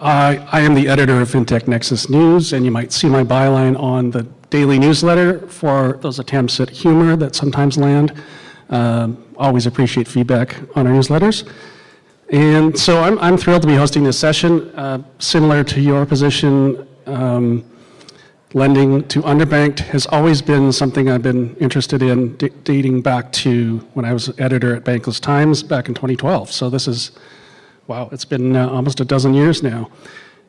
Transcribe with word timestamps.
I, 0.00 0.48
I 0.50 0.60
am 0.60 0.74
the 0.74 0.88
editor 0.88 1.20
of 1.20 1.28
FinTech 1.28 1.68
Nexus 1.68 2.08
News, 2.08 2.54
and 2.54 2.64
you 2.64 2.70
might 2.70 2.90
see 2.90 3.06
my 3.06 3.22
byline 3.22 3.78
on 3.78 4.10
the 4.10 4.22
daily 4.48 4.78
newsletter 4.78 5.46
for 5.48 5.98
those 6.00 6.18
attempts 6.18 6.58
at 6.58 6.70
humor 6.70 7.16
that 7.16 7.34
sometimes 7.34 7.76
land. 7.76 8.14
Um, 8.70 9.22
always 9.36 9.66
appreciate 9.66 10.08
feedback 10.08 10.56
on 10.74 10.86
our 10.86 10.92
newsletters. 10.94 11.46
And 12.30 12.78
so 12.78 13.02
I'm, 13.02 13.18
I'm 13.18 13.36
thrilled 13.36 13.60
to 13.62 13.68
be 13.68 13.74
hosting 13.74 14.02
this 14.02 14.18
session. 14.18 14.70
Uh, 14.70 15.02
similar 15.18 15.64
to 15.64 15.80
your 15.80 16.06
position, 16.06 16.88
um, 17.04 17.62
lending 18.54 19.06
to 19.08 19.20
underbanked 19.22 19.80
has 19.80 20.06
always 20.06 20.40
been 20.40 20.72
something 20.72 21.10
I've 21.10 21.22
been 21.22 21.54
interested 21.56 22.00
in, 22.00 22.36
d- 22.36 22.50
dating 22.64 23.02
back 23.02 23.32
to 23.32 23.78
when 23.92 24.06
I 24.06 24.14
was 24.14 24.30
editor 24.38 24.74
at 24.74 24.84
Bankless 24.84 25.20
Times 25.20 25.62
back 25.62 25.88
in 25.88 25.94
2012. 25.94 26.50
So 26.50 26.70
this 26.70 26.88
is 26.88 27.10
wow, 27.90 28.08
it's 28.12 28.24
been 28.24 28.54
uh, 28.54 28.68
almost 28.68 29.00
a 29.00 29.04
dozen 29.04 29.34
years 29.34 29.64
now. 29.64 29.90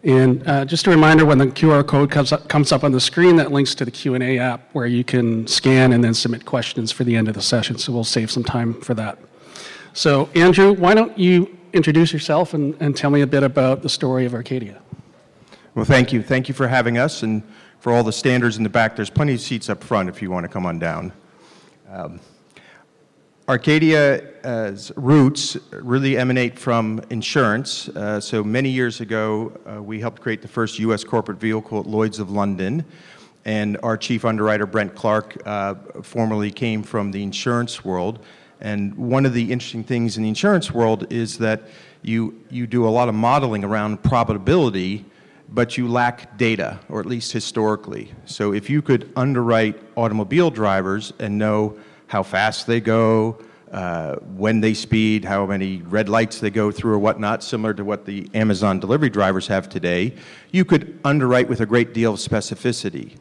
And 0.04 0.48
uh, 0.48 0.64
just 0.64 0.86
a 0.86 0.92
reminder, 0.92 1.26
when 1.26 1.40
the 1.40 1.48
QR 1.48 1.86
code 1.86 2.12
comes 2.12 2.32
up, 2.32 2.48
comes 2.48 2.72
up 2.72 2.84
on 2.84 2.92
the 2.92 3.00
screen, 3.00 3.36
that 3.38 3.52
links 3.52 3.74
to 3.76 3.86
the 3.86 3.90
Q&A 3.90 4.38
app 4.38 4.70
where 4.74 4.86
you 4.86 5.04
can 5.04 5.48
scan 5.48 5.92
and 5.92 6.04
then 6.04 6.14
submit 6.14 6.46
questions 6.46 6.92
for 6.92 7.04
the 7.04 7.16
end 7.16 7.28
of 7.28 7.34
the 7.34 7.42
session. 7.42 7.80
So 7.80 7.94
we'll 7.94 8.04
save 8.04 8.30
some 8.30 8.44
time 8.44 8.80
for 8.82 8.94
that. 8.94 9.18
So 9.94 10.30
Andrew, 10.36 10.74
why 10.74 10.94
don't 10.94 11.18
you 11.18 11.58
introduce 11.74 12.14
yourself 12.14 12.54
and, 12.54 12.76
and 12.80 12.96
tell 12.96 13.10
me 13.10 13.22
a 13.22 13.28
bit 13.28 13.42
about 13.42 13.82
the 13.82 13.90
story 13.90 14.26
of 14.28 14.36
Arcadia? 14.36 14.80
Well, 15.74 15.86
thank 15.86 16.14
you. 16.14 16.22
Thank 16.22 16.48
you 16.48 16.54
for 16.54 16.68
having 16.68 17.00
us 17.00 17.24
and 17.24 17.42
for 17.80 17.92
all 17.92 18.04
the 18.04 18.14
standers 18.14 18.58
in 18.58 18.64
the 18.64 18.70
back. 18.70 18.96
There's 18.96 19.10
plenty 19.10 19.34
of 19.34 19.42
seats 19.42 19.68
up 19.68 19.84
front 19.84 20.10
if 20.10 20.22
you 20.22 20.30
want 20.30 20.44
to 20.44 20.48
come 20.48 20.68
on 20.68 20.78
down. 20.78 21.12
Um, 21.90 22.20
Arcadia's 23.48 24.92
roots 24.96 25.58
really 25.72 26.18
emanate 26.18 26.60
from 26.60 27.02
insurance. 27.10 27.90
Uh, 27.90 28.20
so 28.20 28.44
many 28.44 28.70
years 28.70 29.02
ago, 29.02 29.52
uh, 29.66 29.82
we 29.82 30.00
helped 30.00 30.22
create 30.22 30.42
the 30.44 30.48
first 30.48 30.78
U.S. 30.80 31.04
corporate 31.04 31.40
vehicle 31.40 31.80
at 31.80 31.88
Lloyd's 31.88 32.20
of 32.20 32.30
London. 32.30 32.86
And 33.44 33.78
our 33.82 33.98
chief 33.98 34.26
underwriter, 34.26 34.68
Brent 34.68 34.94
Clark, 34.94 35.42
uh, 35.46 35.74
formerly 36.04 36.52
came 36.52 36.84
from 36.84 37.12
the 37.12 37.24
insurance 37.24 37.84
world. 37.84 38.20
And 38.62 38.96
one 38.96 39.26
of 39.26 39.34
the 39.34 39.52
interesting 39.52 39.84
things 39.84 40.18
in 40.18 40.24
the 40.24 40.30
insurance 40.30 40.72
world 40.72 41.12
is 41.12 41.40
that 41.40 41.64
you, 42.04 42.40
you 42.52 42.68
do 42.68 42.88
a 42.88 42.90
lot 42.90 43.10
of 43.10 43.16
modeling 43.16 43.64
around 43.64 44.04
probability, 44.04 45.04
but 45.50 45.80
you 45.80 45.88
lack 45.88 46.38
data, 46.38 46.80
or 46.90 47.00
at 47.00 47.08
least 47.08 47.32
historically. 47.32 48.14
So 48.26 48.54
if 48.54 48.70
you 48.70 48.84
could 48.84 49.12
underwrite 49.16 49.82
automobile 49.96 50.52
drivers 50.52 51.12
and 51.18 51.40
know 51.40 51.80
how 52.12 52.22
fast 52.22 52.68
they 52.68 52.82
go, 52.82 53.38
uh, 53.72 54.16
when 54.36 54.60
they 54.60 54.74
speed, 54.74 55.24
how 55.24 55.46
many 55.46 55.82
red 55.84 56.10
lights 56.10 56.42
they 56.42 56.50
go 56.50 56.70
through 56.70 56.92
or 56.92 57.00
whatnot, 57.00 57.42
similar 57.42 57.74
to 57.74 57.86
what 57.86 58.06
the 58.06 58.30
Amazon 58.34 58.82
delivery 58.82 59.10
drivers 59.10 59.48
have 59.48 59.70
today, 59.70 60.14
you 60.52 60.66
could 60.66 61.00
underwrite 61.06 61.48
with 61.48 61.62
a 61.62 61.66
great 61.66 61.94
deal 61.94 62.16
of 62.16 62.20
specificity. 62.20 63.16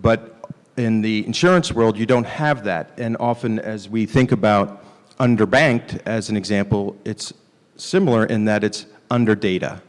But 0.00 0.42
in 0.78 1.02
the 1.02 1.26
insurance 1.26 1.70
world, 1.70 1.98
you 1.98 2.06
don't 2.06 2.24
have 2.24 2.64
that. 2.64 2.94
And 2.96 3.14
often, 3.20 3.58
as 3.58 3.90
we 3.90 4.06
think 4.06 4.32
about 4.32 4.82
underbanked 5.18 6.00
as 6.06 6.30
an 6.30 6.36
example, 6.38 6.96
it's 7.04 7.30
similar 7.76 8.24
in 8.24 8.46
that 8.46 8.64
it's 8.64 8.86
under 9.10 9.34
data. 9.34 9.82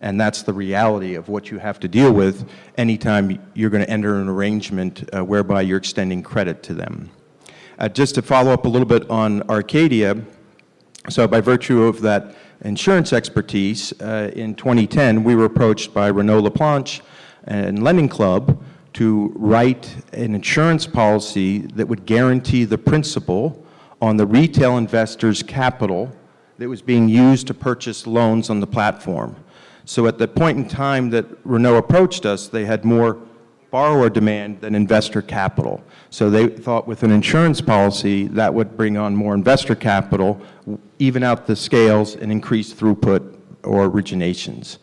And 0.00 0.20
that's 0.20 0.42
the 0.44 0.52
reality 0.52 1.16
of 1.16 1.28
what 1.28 1.50
you 1.50 1.58
have 1.58 1.80
to 1.80 1.88
deal 1.88 2.12
with 2.12 2.48
anytime 2.78 3.44
you're 3.54 3.70
going 3.70 3.84
to 3.84 3.90
enter 3.90 4.20
an 4.20 4.28
arrangement 4.28 5.02
uh, 5.12 5.24
whereby 5.24 5.62
you're 5.62 5.78
extending 5.78 6.22
credit 6.22 6.62
to 6.62 6.74
them. 6.74 7.10
Uh, 7.78 7.88
just 7.88 8.14
to 8.14 8.22
follow 8.22 8.52
up 8.52 8.66
a 8.66 8.68
little 8.68 8.86
bit 8.86 9.08
on 9.08 9.42
Arcadia, 9.48 10.22
so 11.08 11.26
by 11.26 11.40
virtue 11.40 11.82
of 11.84 12.02
that 12.02 12.34
insurance 12.60 13.12
expertise, 13.14 13.98
uh, 14.02 14.30
in 14.34 14.54
2010 14.54 15.24
we 15.24 15.34
were 15.34 15.46
approached 15.46 15.94
by 15.94 16.10
Renaud 16.10 16.42
Laplanche 16.42 17.00
and 17.44 17.82
Lending 17.82 18.08
Club 18.08 18.62
to 18.92 19.32
write 19.34 19.96
an 20.12 20.34
insurance 20.34 20.86
policy 20.86 21.60
that 21.60 21.88
would 21.88 22.04
guarantee 22.04 22.64
the 22.64 22.76
principal 22.76 23.64
on 24.02 24.18
the 24.18 24.26
retail 24.26 24.76
investor's 24.76 25.42
capital 25.42 26.14
that 26.58 26.68
was 26.68 26.82
being 26.82 27.08
used 27.08 27.46
to 27.46 27.54
purchase 27.54 28.06
loans 28.06 28.50
on 28.50 28.60
the 28.60 28.66
platform. 28.66 29.34
So 29.86 30.06
at 30.06 30.18
the 30.18 30.28
point 30.28 30.58
in 30.58 30.68
time 30.68 31.08
that 31.10 31.24
Renault 31.44 31.76
approached 31.76 32.26
us, 32.26 32.48
they 32.48 32.66
had 32.66 32.84
more 32.84 33.18
borrower 33.72 34.10
demand 34.10 34.60
than 34.60 34.74
investor 34.74 35.22
capital. 35.22 35.82
So 36.10 36.28
they 36.28 36.46
thought 36.46 36.86
with 36.86 37.02
an 37.02 37.10
insurance 37.10 37.62
policy 37.62 38.28
that 38.28 38.52
would 38.52 38.76
bring 38.76 38.98
on 38.98 39.16
more 39.16 39.34
investor 39.34 39.74
capital, 39.74 40.40
even 40.98 41.22
out 41.22 41.46
the 41.46 41.56
scales, 41.56 42.14
and 42.14 42.30
increase 42.30 42.74
throughput 42.74 43.34
or 43.64 43.90
originations. 43.90 44.76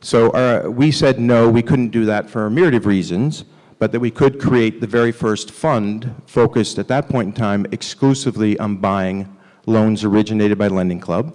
So 0.00 0.30
uh, 0.30 0.70
we 0.70 0.92
said 0.92 1.18
no, 1.18 1.50
we 1.50 1.60
couldn't 1.60 1.88
do 1.88 2.04
that 2.04 2.30
for 2.30 2.46
a 2.46 2.50
myriad 2.50 2.74
of 2.74 2.86
reasons, 2.86 3.44
but 3.80 3.90
that 3.90 3.98
we 3.98 4.12
could 4.12 4.40
create 4.40 4.80
the 4.80 4.86
very 4.86 5.10
first 5.10 5.50
fund 5.50 6.14
focused 6.26 6.78
at 6.78 6.86
that 6.86 7.08
point 7.08 7.26
in 7.28 7.34
time 7.34 7.66
exclusively 7.72 8.56
on 8.60 8.76
buying 8.76 9.36
loans 9.66 10.04
originated 10.04 10.56
by 10.56 10.68
Lending 10.68 11.00
Club, 11.00 11.34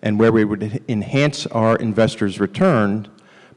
and 0.00 0.18
where 0.18 0.32
we 0.32 0.46
would 0.46 0.82
enhance 0.88 1.46
our 1.48 1.76
investors' 1.76 2.40
return 2.40 3.08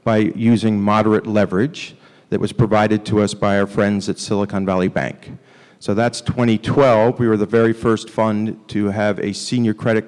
by 0.03 0.17
using 0.17 0.81
moderate 0.81 1.25
leverage 1.25 1.95
that 2.33 2.39
was 2.39 2.51
provided 2.51 3.05
to 3.05 3.21
us 3.21 3.35
by 3.35 3.59
our 3.59 3.67
friends 3.67 4.09
at 4.09 4.17
Silicon 4.17 4.66
Valley 4.66 4.88
Bank. 4.88 5.38
So 5.77 5.94
that's 5.94 6.19
2012. 6.19 7.19
We 7.19 7.27
were 7.27 7.38
the 7.38 7.45
very 7.45 7.73
first 7.73 8.09
fund 8.09 8.59
to 8.69 8.88
have 8.88 9.19
a 9.19 9.33
senior 9.33 9.75
credit 9.75 10.05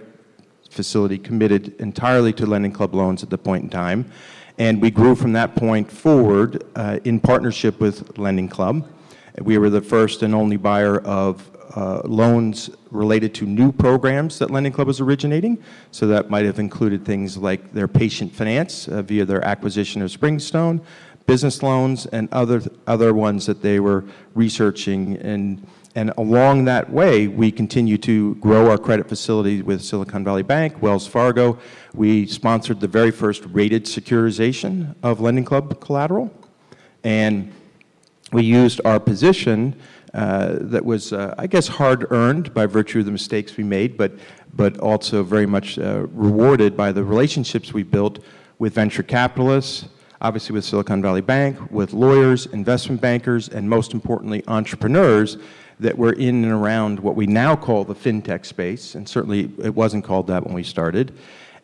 facility 0.71 1.19
committed 1.19 1.79
entirely 1.79 2.33
to 2.33 2.47
lending 2.47 2.71
club 2.71 2.95
loans 2.95 3.21
at 3.21 3.29
the 3.29 3.37
point 3.37 3.65
in 3.65 3.69
time. 3.69 4.11
And 4.57 4.81
we 4.81 4.89
grew 4.89 5.13
from 5.13 5.33
that 5.33 5.55
point 5.55 5.91
forward 5.91 6.63
uh, 6.75 6.97
in 7.03 7.19
partnership 7.19 7.79
with 7.79 8.17
Lending 8.17 8.49
Club. 8.49 8.89
We 9.39 9.59
were 9.59 9.69
the 9.69 9.81
first 9.81 10.23
and 10.23 10.33
only 10.33 10.57
buyer 10.57 10.97
of 11.01 11.47
uh, 11.75 12.01
loans 12.05 12.71
related 12.89 13.35
to 13.35 13.45
new 13.45 13.71
programs 13.71 14.39
that 14.39 14.49
Lending 14.49 14.71
Club 14.71 14.87
was 14.87 14.99
originating. 14.99 15.61
So 15.91 16.07
that 16.07 16.31
might 16.31 16.45
have 16.45 16.57
included 16.57 17.05
things 17.05 17.37
like 17.37 17.71
their 17.73 17.87
patient 17.87 18.33
finance 18.33 18.87
uh, 18.87 19.03
via 19.03 19.25
their 19.25 19.45
acquisition 19.45 20.01
of 20.01 20.09
Springstone, 20.09 20.81
business 21.25 21.63
loans 21.63 22.05
and 22.07 22.29
other, 22.31 22.61
other 22.87 23.13
ones 23.13 23.45
that 23.45 23.61
they 23.61 23.79
were 23.79 24.05
researching. 24.33 25.17
And, 25.17 25.65
and 25.95 26.13
along 26.17 26.65
that 26.65 26.89
way, 26.89 27.27
we 27.27 27.51
continue 27.51 27.97
to 27.99 28.35
grow 28.35 28.69
our 28.69 28.77
credit 28.77 29.09
facility 29.09 29.61
with 29.61 29.81
Silicon 29.81 30.23
Valley 30.23 30.43
Bank, 30.43 30.81
Wells 30.81 31.07
Fargo. 31.07 31.57
We 31.93 32.27
sponsored 32.27 32.79
the 32.79 32.87
very 32.87 33.11
first 33.11 33.43
rated 33.45 33.85
securitization 33.85 34.95
of 35.01 35.19
Lending 35.19 35.45
Club 35.45 35.79
collateral. 35.79 36.31
And 37.03 37.51
we 38.31 38.43
used 38.43 38.81
our 38.85 38.99
position 38.99 39.79
uh, 40.13 40.55
that 40.61 40.85
was, 40.85 41.11
uh, 41.11 41.35
I 41.37 41.47
guess, 41.47 41.67
hard 41.67 42.11
earned 42.11 42.53
by 42.53 42.65
virtue 42.65 42.99
of 42.99 43.05
the 43.05 43.11
mistakes 43.11 43.57
we 43.57 43.63
made, 43.63 43.97
but, 43.97 44.13
but 44.53 44.77
also 44.79 45.23
very 45.23 45.45
much 45.45 45.77
uh, 45.77 46.07
rewarded 46.11 46.77
by 46.77 46.91
the 46.91 47.03
relationships 47.03 47.73
we 47.73 47.83
built 47.83 48.19
with 48.57 48.73
venture 48.73 49.03
capitalists, 49.03 49.89
obviously 50.25 50.53
with 50.53 50.65
Silicon 50.65 51.03
Valley 51.03 51.21
Bank, 51.21 51.55
with 51.69 51.93
lawyers, 51.93 52.47
investment 52.47 52.99
bankers, 52.99 53.47
and 53.47 53.69
most 53.69 53.93
importantly, 53.93 54.43
entrepreneurs 54.47 55.37
that 55.79 55.95
were 55.95 56.13
in 56.13 56.43
and 56.43 56.51
around 56.51 56.99
what 56.99 57.15
we 57.15 57.27
now 57.27 57.55
call 57.55 57.83
the 57.83 57.93
fintech 57.93 58.43
space, 58.43 58.95
and 58.95 59.07
certainly 59.07 59.51
it 59.63 59.75
wasn't 59.75 60.03
called 60.03 60.25
that 60.25 60.43
when 60.43 60.55
we 60.55 60.63
started, 60.63 61.15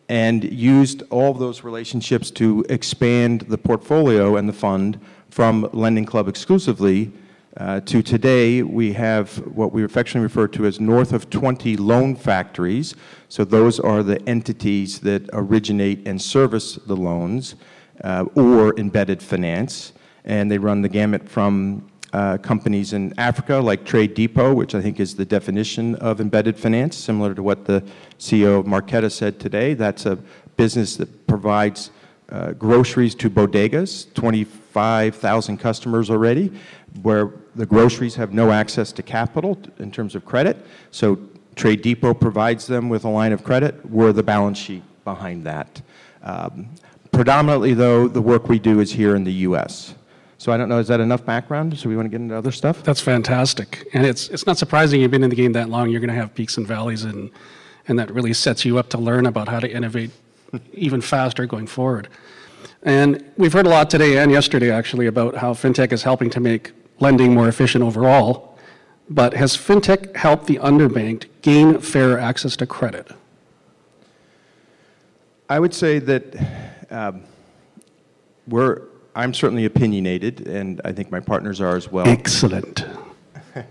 and 0.10 0.44
used 0.44 1.02
all 1.10 1.34
those 1.34 1.64
relationships 1.64 2.30
to 2.30 2.64
expand 2.70 3.42
the 3.50 3.58
portfolio 3.58 4.36
and 4.36 4.48
the 4.48 4.54
fund 4.54 5.00
from 5.32 5.68
Lending 5.74 6.06
Club 6.06 6.28
exclusively 6.28 7.12
uh, 7.58 7.80
to 7.82 8.04
today, 8.04 8.62
we 8.62 8.94
have 8.94 9.36
what 9.48 9.72
we 9.72 9.84
affectionately 9.84 10.26
refer 10.26 10.48
to 10.48 10.68
as 10.68 10.80
north 10.80 11.14
of 11.14 11.32
20 11.32 11.78
loan 11.78 12.16
factories. 12.16 12.94
So 13.28 13.44
those 13.44 13.80
are 13.80 14.04
the 14.04 14.22
entities 14.30 15.00
that 15.00 15.28
originate 15.34 16.08
and 16.08 16.22
service 16.22 16.76
the 16.76 16.96
loans 16.96 17.56
uh, 18.04 18.26
or 18.36 18.78
embedded 18.80 19.22
finance. 19.22 19.94
And 20.26 20.52
they 20.52 20.58
run 20.58 20.82
the 20.82 20.90
gamut 20.90 21.28
from 21.28 21.90
uh, 22.14 22.38
companies 22.38 22.94
in 22.94 23.14
Africa 23.18 23.56
like 23.58 23.86
Trade 23.86 24.14
Depot, 24.14 24.54
which 24.54 24.76
I 24.76 24.82
think 24.82 25.00
is 25.00 25.16
the 25.16 25.26
definition 25.26 25.96
of 25.96 26.20
embedded 26.20 26.58
finance, 26.58 26.98
similar 26.98 27.34
to 27.34 27.42
what 27.42 27.66
the 27.66 27.84
CEO 28.20 28.60
of 28.60 28.66
Marqeta 28.66 29.12
said 29.12 29.40
today. 29.40 29.74
That's 29.74 30.06
a 30.06 30.18
business 30.58 30.98
that 30.98 31.28
provides 31.28 31.92
uh, 32.30 32.52
groceries 32.54 33.16
to 33.16 33.30
bodegas, 33.30 34.14
25,000 34.14 35.58
customers 35.58 36.10
already, 36.10 36.52
where 37.02 37.32
the 37.56 37.66
groceries 37.66 38.16
have 38.16 38.34
no 38.34 38.52
access 38.52 38.92
to 38.94 39.04
capital 39.04 39.58
in 39.80 39.92
terms 39.92 40.16
of 40.16 40.26
credit. 40.26 40.66
So 40.92 41.20
Trade 41.56 41.82
Depot 41.82 42.14
provides 42.14 42.68
them 42.68 42.90
with 42.90 43.04
a 43.04 43.10
line 43.10 43.34
of 43.34 43.44
credit. 43.44 43.86
We're 43.90 44.14
the 44.14 44.24
balance 44.24 44.58
sheet 44.58 44.84
behind 45.04 45.46
that. 45.46 45.82
Um, 46.24 46.70
Predominantly, 47.12 47.74
though, 47.74 48.08
the 48.08 48.22
work 48.22 48.48
we 48.48 48.60
do 48.60 48.80
is 48.80 48.92
here 48.92 49.16
in 49.16 49.24
the 49.24 49.34
U.S. 49.34 49.96
So 50.38 50.52
I 50.52 50.58
don't 50.58 50.70
know, 50.70 50.80
is 50.80 50.88
that 50.88 51.00
enough 51.00 51.24
background? 51.26 51.78
So 51.78 51.88
we 51.88 51.96
want 51.96 52.08
to 52.08 52.10
get 52.10 52.22
into 52.22 52.36
other 52.36 52.52
stuff? 52.52 52.82
That's 52.84 53.02
fantastic. 53.02 53.88
And 53.94 54.06
it's, 54.06 54.30
it's 54.30 54.48
not 54.48 54.58
surprising 54.58 55.02
you've 55.02 55.12
been 55.12 55.24
in 55.24 55.30
the 55.30 55.36
game 55.36 55.52
that 55.54 55.70
long. 55.70 55.90
You're 55.90 56.00
going 56.00 56.10
to 56.10 56.16
have 56.16 56.34
peaks 56.34 56.58
and 56.58 56.66
valleys, 56.66 57.04
and, 57.04 57.30
and 57.88 58.00
that 58.00 58.12
really 58.12 58.34
sets 58.34 58.66
you 58.66 58.78
up 58.80 58.90
to 58.90 58.98
learn 58.98 59.28
about 59.28 59.50
how 59.50 59.60
to 59.60 59.72
innovate 59.72 60.12
even 60.74 61.02
faster 61.02 61.46
going 61.46 61.68
forward. 61.68 62.08
And 62.84 63.24
we've 63.38 63.54
heard 63.54 63.68
a 63.68 63.70
lot 63.70 63.90
today 63.90 64.18
and 64.18 64.32
yesterday, 64.32 64.72
actually, 64.72 65.06
about 65.06 65.36
how 65.36 65.54
fintech 65.54 65.92
is 65.92 66.02
helping 66.04 66.30
to 66.32 66.40
make 66.40 66.72
lending 67.00 67.34
more 67.34 67.48
efficient 67.48 67.84
overall. 67.84 68.58
But 69.10 69.34
has 69.34 69.56
fintech 69.56 70.16
helped 70.16 70.48
the 70.48 70.58
underbanked 70.58 71.26
gain 71.42 71.80
fairer 71.80 72.18
access 72.18 72.56
to 72.58 72.66
credit? 72.66 73.12
I 75.50 75.60
would 75.60 75.74
say 75.74 76.00
that 76.00 76.71
um, 76.92 77.24
we're, 78.48 78.84
I'm 79.16 79.34
certainly 79.34 79.66
opinionated, 79.66 80.48
and 80.48 80.82
I 80.84 80.92
think 80.92 81.12
my 81.12 81.20
partners 81.20 81.62
are 81.62 81.76
as 81.76 81.92
well. 81.92 82.08
Excellent. 82.08 82.86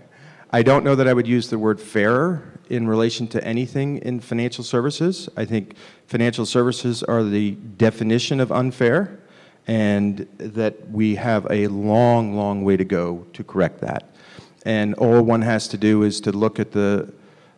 I 0.51 0.63
don't 0.63 0.83
know 0.83 0.95
that 0.95 1.07
I 1.07 1.13
would 1.13 1.27
use 1.27 1.49
the 1.49 1.59
word 1.59 1.79
fairer 1.79 2.59
in 2.69 2.87
relation 2.87 3.27
to 3.27 3.43
anything 3.43 3.97
in 3.97 4.19
financial 4.19 4.63
services. 4.63 5.29
I 5.37 5.45
think 5.45 5.75
financial 6.07 6.45
services 6.45 7.03
are 7.03 7.23
the 7.23 7.51
definition 7.51 8.39
of 8.39 8.51
unfair, 8.51 9.19
and 9.67 10.27
that 10.37 10.89
we 10.89 11.15
have 11.15 11.45
a 11.49 11.67
long, 11.67 12.35
long 12.35 12.63
way 12.63 12.75
to 12.75 12.85
go 12.85 13.25
to 13.33 13.43
correct 13.43 13.81
that. 13.81 14.09
And 14.65 14.93
all 14.95 15.21
one 15.21 15.41
has 15.41 15.67
to 15.69 15.77
do 15.77 16.03
is 16.03 16.21
to 16.21 16.31
look 16.31 16.59
at 16.59 16.71
the, 16.71 17.13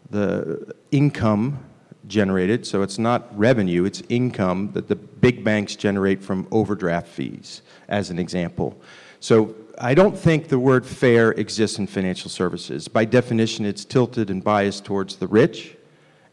the 0.10 0.76
income 0.92 1.60
generated. 2.08 2.66
So 2.66 2.82
it's 2.82 3.00
not 3.00 3.38
revenue, 3.38 3.86
it's 3.86 4.04
income 4.10 4.72
that 4.74 4.88
the 4.88 4.96
big 4.96 5.44
banks 5.44 5.76
generate 5.76 6.22
from 6.22 6.48
overdraft 6.52 7.08
fees, 7.08 7.62
as 7.88 8.10
an 8.10 8.20
example. 8.20 8.80
So 9.20 9.56
I 9.80 9.94
don't 9.94 10.18
think 10.18 10.50
the 10.50 10.60
word 10.60 10.86
fair 10.86 11.32
exists 11.32 11.80
in 11.80 11.88
financial 11.88 12.30
services. 12.30 12.88
By 12.88 13.06
definition, 13.06 13.66
it's 13.66 13.86
tilted 13.86 14.30
and 14.30 14.44
biased 14.44 14.84
towards 14.84 15.16
the 15.16 15.28
rich, 15.28 15.78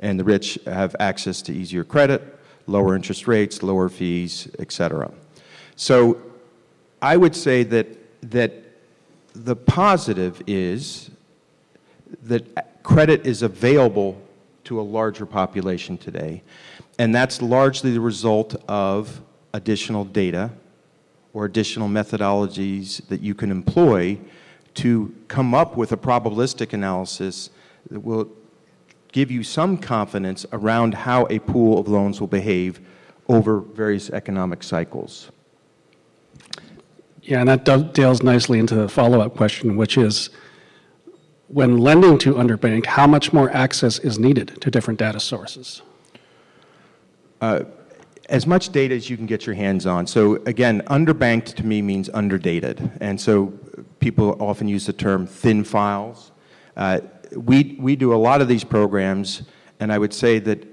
and 0.00 0.18
the 0.18 0.24
rich 0.24 0.58
have 0.66 0.96
access 0.98 1.40
to 1.42 1.52
easier 1.52 1.84
credit, 1.84 2.38
lower 2.66 2.96
interest 2.96 3.28
rates, 3.28 3.62
lower 3.62 3.88
fees, 3.88 4.48
et 4.58 4.72
cetera. 4.72 5.10
So 5.76 6.20
I 7.00 7.16
would 7.16 7.36
say 7.36 7.62
that, 7.64 7.86
that 8.30 8.52
the 9.34 9.56
positive 9.56 10.42
is 10.46 11.10
that 12.24 12.82
credit 12.82 13.24
is 13.24 13.42
available 13.42 14.20
to 14.64 14.80
a 14.80 14.82
larger 14.82 15.26
population 15.26 15.96
today. 15.96 16.42
And 16.98 17.14
that's 17.14 17.40
largely 17.40 17.92
the 17.92 18.00
result 18.00 18.54
of 18.68 19.20
additional 19.54 20.04
data 20.04 20.50
or 21.32 21.44
additional 21.44 21.88
methodologies 21.88 23.06
that 23.08 23.20
you 23.20 23.34
can 23.34 23.50
employ 23.50 24.18
to 24.74 25.14
come 25.28 25.54
up 25.54 25.76
with 25.76 25.92
a 25.92 25.96
probabilistic 25.96 26.72
analysis 26.72 27.50
that 27.90 28.00
will 28.00 28.28
give 29.12 29.30
you 29.30 29.42
some 29.42 29.76
confidence 29.76 30.46
around 30.52 30.94
how 30.94 31.26
a 31.30 31.38
pool 31.40 31.78
of 31.78 31.88
loans 31.88 32.20
will 32.20 32.28
behave 32.28 32.80
over 33.28 33.60
various 33.60 34.10
economic 34.10 34.62
cycles. 34.62 35.30
Yeah, 37.22 37.40
and 37.40 37.48
that 37.48 37.64
dovetails 37.64 38.22
nicely 38.22 38.58
into 38.58 38.74
the 38.74 38.88
follow 38.88 39.20
up 39.20 39.36
question, 39.36 39.76
which 39.76 39.98
is 39.98 40.30
when 41.52 41.78
lending 41.78 42.16
to 42.18 42.34
underbanked, 42.34 42.86
how 42.86 43.06
much 43.06 43.32
more 43.32 43.50
access 43.50 43.98
is 43.98 44.18
needed 44.18 44.60
to 44.60 44.70
different 44.70 44.98
data 44.98 45.18
sources? 45.18 45.82
Uh, 47.40 47.64
as 48.28 48.46
much 48.46 48.68
data 48.68 48.94
as 48.94 49.10
you 49.10 49.16
can 49.16 49.26
get 49.26 49.44
your 49.44 49.56
hands 49.56 49.86
on. 49.86 50.06
So 50.06 50.36
again, 50.46 50.82
underbanked 50.82 51.54
to 51.56 51.66
me 51.66 51.82
means 51.82 52.08
underdated. 52.10 52.96
And 53.00 53.20
so 53.20 53.52
people 53.98 54.36
often 54.40 54.68
use 54.68 54.86
the 54.86 54.92
term 54.92 55.26
thin 55.26 55.64
files. 55.64 56.30
Uh, 56.76 57.00
we, 57.34 57.76
we 57.80 57.96
do 57.96 58.14
a 58.14 58.16
lot 58.16 58.40
of 58.40 58.46
these 58.46 58.62
programs, 58.62 59.42
and 59.80 59.92
I 59.92 59.98
would 59.98 60.14
say 60.14 60.38
that 60.40 60.64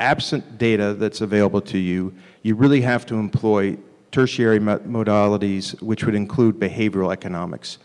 absent 0.00 0.58
data 0.58 0.94
that's 0.94 1.20
available 1.20 1.60
to 1.60 1.78
you, 1.78 2.12
you 2.42 2.56
really 2.56 2.80
have 2.80 3.06
to 3.06 3.14
employ 3.14 3.78
tertiary 4.10 4.58
modalities, 4.58 5.80
which 5.80 6.04
would 6.04 6.14
include 6.14 6.58
behavioral 6.58 7.12
economics. 7.12 7.78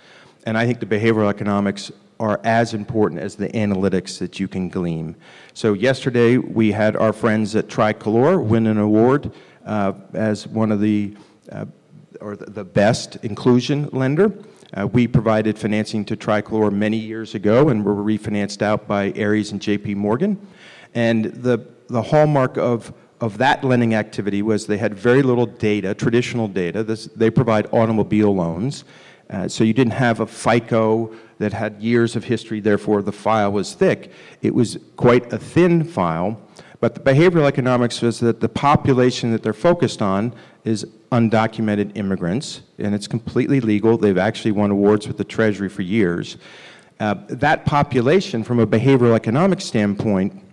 And 0.45 0.57
I 0.57 0.65
think 0.65 0.79
the 0.79 0.85
behavioral 0.87 1.29
economics 1.29 1.91
are 2.21 2.39
as 2.43 2.75
important 2.75 3.19
as 3.19 3.35
the 3.35 3.49
analytics 3.49 4.19
that 4.19 4.39
you 4.39 4.47
can 4.47 4.69
glean. 4.69 5.15
So 5.55 5.73
yesterday 5.73 6.37
we 6.37 6.71
had 6.71 6.95
our 6.95 7.13
friends 7.13 7.55
at 7.55 7.67
Tricolor 7.67 8.39
win 8.39 8.67
an 8.67 8.77
award 8.77 9.31
uh, 9.65 9.93
as 10.13 10.47
one 10.47 10.71
of 10.71 10.79
the, 10.79 11.17
uh, 11.51 11.65
or 12.21 12.35
the 12.35 12.63
best 12.63 13.15
inclusion 13.23 13.89
lender. 13.91 14.31
Uh, 14.71 14.85
we 14.85 15.07
provided 15.07 15.57
financing 15.57 16.05
to 16.05 16.15
Tricolor 16.15 16.69
many 16.69 16.97
years 16.97 17.33
ago 17.33 17.69
and 17.69 17.83
were 17.83 17.95
refinanced 17.95 18.61
out 18.61 18.87
by 18.87 19.11
Ares 19.19 19.51
and 19.51 19.59
JP 19.59 19.95
Morgan. 19.95 20.47
And 20.93 21.25
the, 21.25 21.65
the 21.87 22.03
hallmark 22.03 22.55
of 22.55 22.93
of 23.19 23.37
that 23.37 23.63
lending 23.63 23.93
activity 23.93 24.41
was 24.41 24.65
they 24.65 24.79
had 24.79 24.95
very 24.95 25.21
little 25.21 25.45
data, 25.45 25.93
traditional 25.93 26.47
data. 26.47 26.83
This, 26.83 27.05
they 27.15 27.29
provide 27.29 27.67
automobile 27.71 28.33
loans. 28.33 28.83
Uh, 29.31 29.47
so 29.47 29.63
you 29.63 29.73
didn't 29.73 29.93
have 29.93 30.19
a 30.19 30.27
FICO 30.27 31.13
that 31.39 31.53
had 31.53 31.81
years 31.81 32.15
of 32.15 32.25
history, 32.25 32.59
therefore 32.59 33.01
the 33.01 33.11
file 33.11 33.51
was 33.51 33.73
thick. 33.73 34.11
It 34.41 34.53
was 34.53 34.77
quite 34.97 35.31
a 35.31 35.37
thin 35.37 35.83
file, 35.83 36.39
but 36.81 36.95
the 36.95 36.99
behavioral 36.99 37.47
economics 37.47 37.99
says 37.99 38.19
that 38.19 38.41
the 38.41 38.49
population 38.49 39.31
that 39.31 39.41
they're 39.41 39.53
focused 39.53 40.01
on 40.01 40.33
is 40.65 40.85
undocumented 41.11 41.95
immigrants, 41.95 42.61
and 42.77 42.93
it's 42.93 43.07
completely 43.07 43.61
legal. 43.61 43.97
They've 43.97 44.17
actually 44.17 44.51
won 44.51 44.69
awards 44.69 45.07
with 45.07 45.17
the 45.17 45.23
Treasury 45.23 45.69
for 45.69 45.81
years. 45.81 46.37
Uh, 46.99 47.15
that 47.29 47.65
population, 47.65 48.43
from 48.43 48.59
a 48.59 48.67
behavioral 48.67 49.15
economic 49.15 49.61
standpoint, 49.61 50.43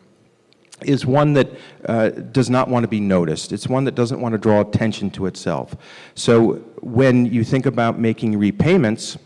is 0.83 1.05
one 1.05 1.33
that 1.35 1.49
uh, 1.87 2.11
does 2.11 2.51
not 2.51 2.69
want 2.69 2.85
to 2.85 2.89
be 2.89 3.01
noticed. 3.01 3.53
It's 3.53 3.69
one 3.69 3.85
that 3.85 3.95
doesn't 3.95 4.21
want 4.21 4.33
to 4.33 4.39
draw 4.39 4.61
attention 4.61 5.11
to 5.13 5.27
itself. 5.27 5.77
So 6.15 6.55
when 6.81 7.27
you 7.27 7.45
think 7.45 7.67
about 7.67 7.99
making 7.99 8.39
repayments 8.39 9.19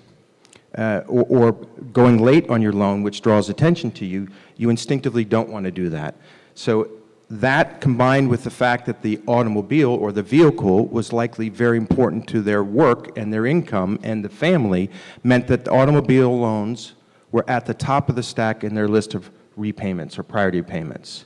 uh, 0.76 1.02
or, 1.06 1.24
or, 1.28 1.52
going 1.92 2.22
late 2.22 2.48
on 2.48 2.62
your 2.62 2.72
loan, 2.72 3.02
which 3.02 3.20
draws 3.20 3.50
attention 3.50 3.90
to 3.90 4.06
you, 4.06 4.26
you 4.56 4.70
instinctively 4.70 5.22
don't 5.22 5.50
want 5.50 5.66
to 5.66 5.70
do 5.70 5.90
that. 5.90 6.14
So 6.54 6.88
that 7.28 7.80
combined 7.80 8.28
with 8.28 8.44
the 8.44 8.50
fact 8.50 8.86
that 8.86 9.02
the 9.02 9.20
automobile 9.26 9.90
or 9.90 10.12
the 10.12 10.22
vehicle 10.22 10.86
was 10.86 11.12
likely 11.12 11.48
very 11.48 11.76
important 11.76 12.26
to 12.28 12.40
their 12.42 12.62
work 12.64 13.16
and 13.18 13.32
their 13.32 13.46
income 13.46 13.98
and 14.02 14.24
the 14.24 14.28
family 14.28 14.90
meant 15.24 15.46
that 15.48 15.64
the 15.64 15.70
automobile 15.70 16.38
loans 16.38 16.92
were 17.30 17.44
at 17.48 17.64
the 17.66 17.74
top 17.74 18.08
of 18.08 18.16
the 18.16 18.22
stack 18.22 18.64
in 18.64 18.74
their 18.74 18.88
list 18.88 19.14
of 19.14 19.30
repayments 19.56 20.18
or 20.18 20.22
priority 20.22 20.62
payments. 20.62 21.24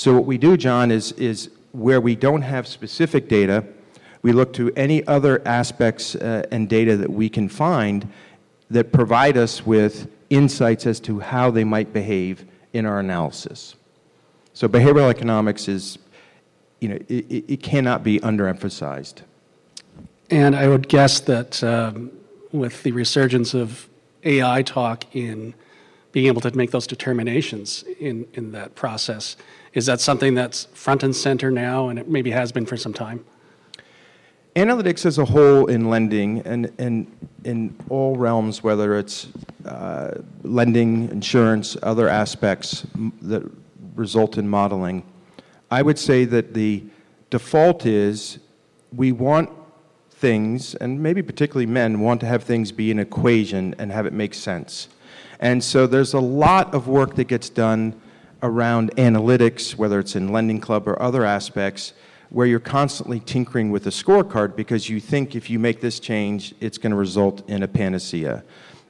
So 0.00 0.14
what 0.14 0.24
we 0.24 0.38
do, 0.38 0.56
John, 0.56 0.90
is, 0.90 1.12
is 1.12 1.50
where 1.72 2.00
we 2.00 2.16
don't 2.16 2.40
have 2.40 2.66
specific 2.66 3.28
data, 3.28 3.66
we 4.22 4.32
look 4.32 4.54
to 4.54 4.72
any 4.74 5.06
other 5.06 5.46
aspects 5.46 6.14
uh, 6.14 6.46
and 6.50 6.70
data 6.70 6.96
that 6.96 7.10
we 7.10 7.28
can 7.28 7.50
find 7.50 8.10
that 8.70 8.92
provide 8.92 9.36
us 9.36 9.66
with 9.66 10.10
insights 10.30 10.86
as 10.86 11.00
to 11.00 11.20
how 11.20 11.50
they 11.50 11.64
might 11.64 11.92
behave 11.92 12.46
in 12.72 12.86
our 12.86 12.98
analysis. 12.98 13.74
So 14.54 14.68
behavioral 14.68 15.10
economics 15.10 15.68
is, 15.68 15.98
you 16.80 16.88
know, 16.88 16.98
it, 17.10 17.44
it 17.50 17.62
cannot 17.62 18.02
be 18.02 18.20
underemphasized. 18.20 19.16
And 20.30 20.56
I 20.56 20.68
would 20.68 20.88
guess 20.88 21.20
that 21.20 21.62
um, 21.62 22.10
with 22.52 22.84
the 22.84 22.92
resurgence 22.92 23.52
of 23.52 23.86
AI 24.24 24.62
talk 24.62 25.04
in 25.14 25.52
being 26.12 26.26
able 26.26 26.40
to 26.40 26.56
make 26.56 26.70
those 26.70 26.86
determinations 26.86 27.84
in, 27.98 28.26
in 28.34 28.52
that 28.52 28.74
process, 28.74 29.36
is 29.74 29.86
that 29.86 30.00
something 30.00 30.34
that's 30.34 30.64
front 30.74 31.02
and 31.02 31.14
center 31.14 31.50
now 31.50 31.88
and 31.88 31.98
it 31.98 32.08
maybe 32.08 32.30
has 32.30 32.50
been 32.52 32.66
for 32.66 32.76
some 32.76 32.92
time? 32.92 33.24
Analytics 34.56 35.06
as 35.06 35.18
a 35.18 35.24
whole 35.24 35.66
in 35.66 35.88
lending 35.88 36.40
and, 36.40 36.72
and 36.78 37.06
in 37.44 37.76
all 37.88 38.16
realms, 38.16 38.64
whether 38.64 38.98
it's 38.98 39.28
uh, 39.64 40.20
lending, 40.42 41.08
insurance, 41.10 41.76
other 41.82 42.08
aspects 42.08 42.84
that 43.22 43.48
result 43.94 44.38
in 44.38 44.48
modeling, 44.48 45.04
I 45.70 45.82
would 45.82 45.98
say 45.98 46.24
that 46.24 46.54
the 46.54 46.82
default 47.30 47.86
is 47.86 48.40
we 48.92 49.12
want 49.12 49.50
things, 50.10 50.74
and 50.74 51.00
maybe 51.00 51.22
particularly 51.22 51.66
men, 51.66 52.00
want 52.00 52.20
to 52.20 52.26
have 52.26 52.42
things 52.42 52.72
be 52.72 52.90
an 52.90 52.98
equation 52.98 53.74
and 53.78 53.92
have 53.92 54.04
it 54.04 54.12
make 54.12 54.34
sense. 54.34 54.88
And 55.40 55.64
so 55.64 55.86
there's 55.86 56.12
a 56.12 56.20
lot 56.20 56.74
of 56.74 56.86
work 56.86 57.16
that 57.16 57.24
gets 57.24 57.48
done 57.48 57.98
around 58.42 58.94
analytics, 58.96 59.74
whether 59.74 59.98
it's 59.98 60.14
in 60.14 60.28
Lending 60.28 60.60
Club 60.60 60.86
or 60.86 61.00
other 61.02 61.24
aspects, 61.24 61.94
where 62.28 62.46
you're 62.46 62.60
constantly 62.60 63.20
tinkering 63.20 63.70
with 63.70 63.86
a 63.86 63.90
scorecard 63.90 64.54
because 64.54 64.88
you 64.88 65.00
think 65.00 65.34
if 65.34 65.50
you 65.50 65.58
make 65.58 65.80
this 65.80 65.98
change, 65.98 66.54
it's 66.60 66.78
going 66.78 66.90
to 66.90 66.96
result 66.96 67.48
in 67.48 67.62
a 67.62 67.68
panacea. 67.68 68.44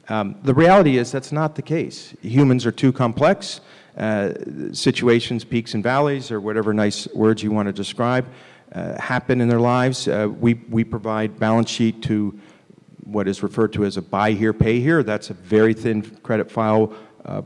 Um, 0.08 0.36
the 0.42 0.52
reality 0.52 0.98
is 0.98 1.12
that's 1.12 1.32
not 1.32 1.54
the 1.54 1.62
case. 1.62 2.14
Humans 2.20 2.66
are 2.66 2.72
too 2.72 2.92
complex. 2.92 3.60
Uh, 3.96 4.32
situations, 4.72 5.44
peaks 5.44 5.74
and 5.74 5.82
valleys, 5.82 6.30
or 6.30 6.40
whatever 6.40 6.72
nice 6.72 7.06
words 7.14 7.42
you 7.42 7.50
want 7.50 7.66
to 7.66 7.72
describe, 7.72 8.26
uh, 8.72 9.00
happen 9.00 9.40
in 9.40 9.48
their 9.48 9.60
lives. 9.60 10.08
Uh, 10.08 10.28
we, 10.40 10.54
we 10.68 10.84
provide 10.84 11.38
balance 11.38 11.70
sheet 11.70 12.02
to 12.02 12.38
what 13.04 13.28
is 13.28 13.42
referred 13.42 13.72
to 13.74 13.84
as 13.84 13.96
a 13.96 14.02
buy 14.02 14.32
here, 14.32 14.52
pay 14.52 14.80
here. 14.80 15.02
That's 15.02 15.30
a 15.30 15.34
very 15.34 15.74
thin 15.74 16.02
credit 16.22 16.50
file 16.50 16.92
uh, 17.24 17.42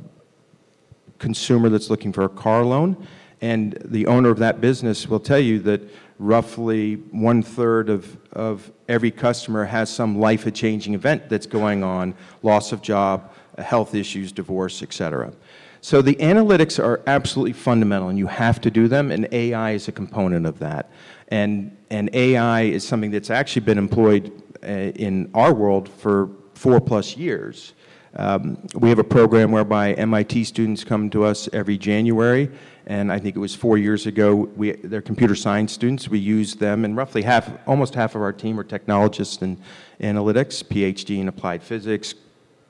consumer 1.19 1.69
that's 1.69 1.91
looking 1.91 2.13
for 2.13 2.25
a 2.25 2.29
car 2.29 2.65
loan. 2.65 3.07
And 3.41 3.79
the 3.85 4.07
owner 4.07 4.31
of 4.31 4.39
that 4.39 4.61
business 4.61 5.09
will 5.09 5.21
tell 5.21 5.39
you 5.39 5.59
that 5.61 5.83
roughly 6.19 6.95
one 7.11 7.43
third 7.43 7.91
of, 7.91 8.17
of 8.33 8.71
every 8.89 9.11
customer 9.11 9.65
has 9.65 9.91
some 9.91 10.19
life 10.19 10.53
changing 10.55 10.95
event 10.95 11.29
that's 11.29 11.47
going 11.47 11.83
on 11.83 12.15
loss 12.43 12.73
of 12.73 12.81
job, 12.81 13.33
health 13.59 13.95
issues, 13.95 14.33
divorce, 14.33 14.83
et 14.83 14.93
cetera. 14.93 15.33
So 15.81 16.01
the 16.01 16.15
analytics 16.15 16.83
are 16.83 17.03
absolutely 17.07 17.53
fundamental, 17.53 18.09
and 18.09 18.19
you 18.19 18.27
have 18.27 18.61
to 18.63 18.71
do 18.71 18.89
them, 18.89 19.11
and 19.11 19.29
AI 19.33 19.73
is 19.73 19.87
a 19.89 19.93
component 19.93 20.47
of 20.47 20.59
that. 20.61 20.91
And, 21.29 21.77
and 21.91 22.09
AI 22.15 22.63
is 22.63 22.89
something 22.89 23.11
that's 23.11 23.29
actually 23.29 23.67
been 23.67 23.77
employed 23.77 24.33
in 24.64 25.30
our 25.35 25.52
world 25.52 25.88
for 25.88 26.30
four 26.54 26.80
plus 26.80 27.16
years. 27.16 27.75
Um, 28.16 28.64
we 28.76 28.88
have 28.90 29.00
a 29.00 29.04
program 29.04 29.50
whereby 29.50 29.92
MIT 29.94 30.44
students 30.44 30.85
come 30.85 31.11
to 31.11 31.25
us 31.25 31.49
every 31.52 31.76
January, 31.76 32.49
and 32.87 33.11
I 33.11 33.18
think 33.18 33.35
it 33.35 33.40
was 33.40 33.56
four 33.56 33.76
years 33.76 34.06
ago. 34.06 34.35
We, 34.56 34.73
they're 34.73 35.02
computer 35.02 35.35
science 35.35 35.73
students. 35.73 36.09
We 36.09 36.21
use 36.21 36.54
them, 36.54 36.85
and 36.85 36.97
roughly 36.97 37.23
half, 37.23 37.50
almost 37.66 37.94
half 37.94 38.14
of 38.14 38.23
our 38.23 38.33
team 38.33 38.59
are 38.61 38.64
technologists 38.64 39.42
in 39.42 39.59
analytics, 40.00 40.62
PhD 40.62 41.18
in 41.18 41.26
applied 41.26 41.62
physics, 41.62 42.14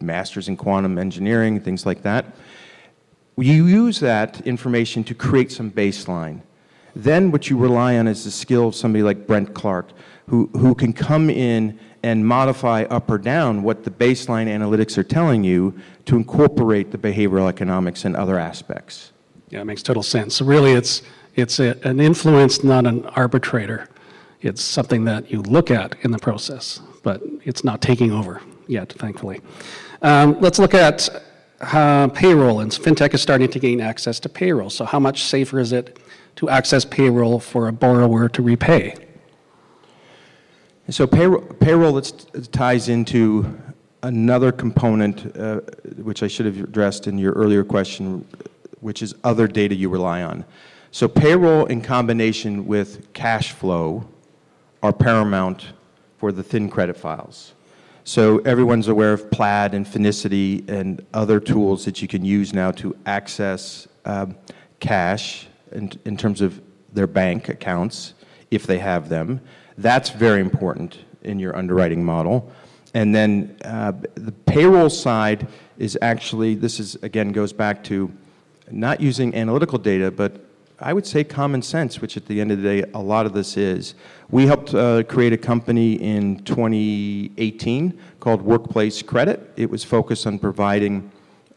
masters 0.00 0.48
in 0.48 0.56
quantum 0.56 0.98
engineering, 0.98 1.60
things 1.60 1.84
like 1.84 2.02
that. 2.02 2.24
You 3.36 3.66
use 3.66 4.00
that 4.00 4.40
information 4.46 5.04
to 5.04 5.14
create 5.14 5.52
some 5.52 5.70
baseline. 5.70 6.40
Then 6.96 7.32
what 7.32 7.50
you 7.50 7.58
rely 7.58 7.98
on 7.98 8.06
is 8.06 8.24
the 8.24 8.30
skill 8.30 8.68
of 8.68 8.74
somebody 8.74 9.02
like 9.02 9.26
Brent 9.26 9.52
Clark, 9.52 9.90
who, 10.26 10.49
who 10.54 10.75
can 10.75 10.93
come 10.93 11.31
in 11.31 11.78
and 12.02 12.26
modify 12.26 12.83
up 12.85 13.11
or 13.11 13.19
down 13.19 13.62
what 13.62 13.85
the 13.85 13.90
baseline 13.90 14.47
analytics 14.47 14.99
are 14.99 15.04
telling 15.04 15.43
you 15.43 15.75
to 16.04 16.16
incorporate 16.16 16.90
the 16.90 16.99
behavioral 16.99 17.49
economics 17.49 18.04
and 18.04 18.14
other 18.14 18.38
aspects. 18.38 19.12
Yeah, 19.49 19.61
it 19.61 19.64
makes 19.64 19.83
total 19.83 20.02
sense. 20.02 20.37
So 20.37 20.45
really, 20.45 20.73
it's, 20.73 21.02
it's 21.35 21.61
a, 21.61 21.78
an 21.87 22.00
influence, 22.00 22.62
not 22.62 22.87
an 22.87 23.07
arbitrator. 23.07 23.88
It's 24.40 24.62
something 24.62 25.04
that 25.04 25.31
you 25.31 25.40
look 25.43 25.71
at 25.71 25.97
in 26.02 26.11
the 26.11 26.19
process, 26.19 26.81
but 27.02 27.23
it's 27.45 27.64
not 27.64 27.81
taking 27.81 28.12
over 28.12 28.43
yet, 28.66 28.93
thankfully. 28.93 29.40
Um, 30.02 30.38
let's 30.40 30.59
look 30.59 30.75
at 30.75 31.09
uh, 31.61 32.09
payroll, 32.09 32.61
and 32.61 32.71
fintech 32.71 33.14
is 33.14 33.23
starting 33.23 33.49
to 33.49 33.59
gain 33.59 33.81
access 33.81 34.21
to 34.21 34.28
payroll. 34.28 34.69
So, 34.69 34.85
how 34.85 35.00
much 35.00 35.23
safer 35.23 35.59
is 35.59 35.73
it 35.73 35.99
to 36.37 36.50
access 36.50 36.85
payroll 36.85 37.40
for 37.40 37.69
a 37.69 37.73
borrower 37.73 38.28
to 38.28 38.43
repay? 38.43 38.97
So, 40.91 41.07
payroll, 41.07 41.41
payroll 41.41 42.00
ties 42.53 42.88
into 42.88 43.59
another 44.03 44.53
component, 44.53 45.35
uh, 45.37 45.61
which 45.97 46.23
I 46.23 46.29
should 46.29 46.45
have 46.47 46.59
addressed 46.59 47.07
in 47.07 47.17
your 47.17 47.33
earlier 47.33 47.64
question, 47.64 48.26
which 48.81 49.03
is 49.03 49.14
other 49.25 49.49
data 49.49 49.75
you 49.75 49.88
rely 49.88 50.23
on. 50.23 50.45
So, 50.91 51.09
payroll 51.09 51.67
in 51.67 51.81
combination 51.81 52.67
with 52.67 53.12
cash 53.14 53.53
flow 53.53 54.07
are 54.83 54.93
paramount 54.93 55.73
for 56.19 56.31
the 56.33 56.43
thin 56.43 56.69
credit 56.69 56.97
files. 56.97 57.55
So 58.07 58.38
everyone's 58.41 58.88
aware 58.88 59.14
of 59.14 59.31
Plaid 59.31 59.73
and 59.73 59.87
Finicity 59.87 60.69
and 60.69 61.05
other 61.14 61.41
tools 61.41 61.87
that 61.87 62.03
you 62.03 62.09
can 62.09 62.23
use 62.23 62.53
now 62.53 62.71
to 62.73 62.95
access 63.07 63.88
um, 64.05 64.37
cash 64.79 65.47
in, 65.73 65.91
in 66.05 66.19
terms 66.19 66.43
of 66.43 66.61
their 66.93 67.07
bank 67.07 67.49
accounts, 67.49 68.12
if 68.50 68.67
they 68.67 68.79
have 68.79 69.09
them. 69.09 69.41
That's 69.78 70.11
very 70.11 70.40
important 70.40 70.99
in 71.23 71.38
your 71.38 71.57
underwriting 71.57 72.04
model. 72.04 72.52
And 72.95 73.14
then 73.14 73.57
uh, 73.64 73.93
the 74.14 74.33
payroll 74.33 74.88
side 74.88 75.49
is 75.78 75.99
actually, 76.00 76.54
this 76.54 76.78
is 76.78 76.95
again 76.97 77.33
goes 77.33 77.52
back 77.52 77.83
to 77.85 78.12
not 78.71 79.00
using 79.00 79.35
analytical 79.35 79.78
data, 79.78 80.11
but 80.11 80.40
I 80.81 80.93
would 80.93 81.07
say 81.07 81.25
common 81.25 81.62
sense, 81.62 82.00
which 82.00 82.16
at 82.16 82.26
the 82.26 82.40
end 82.40 82.50
of 82.50 82.61
the 82.61 82.83
day, 82.83 82.90
a 82.95 83.00
lot 83.00 83.26
of 83.26 83.33
this 83.33 83.57
is. 83.57 83.95
We 84.31 84.47
helped 84.47 84.75
uh, 84.75 85.04
create 85.04 85.33
a 85.33 85.38
company 85.38 85.95
in 85.95 86.43
2018 86.45 87.99
called 88.21 88.43
Workplace 88.43 89.00
Credit. 89.02 89.52
It 89.57 89.71
was 89.71 89.85
focused 89.85 90.26
on 90.26 90.38
providing 90.38 91.11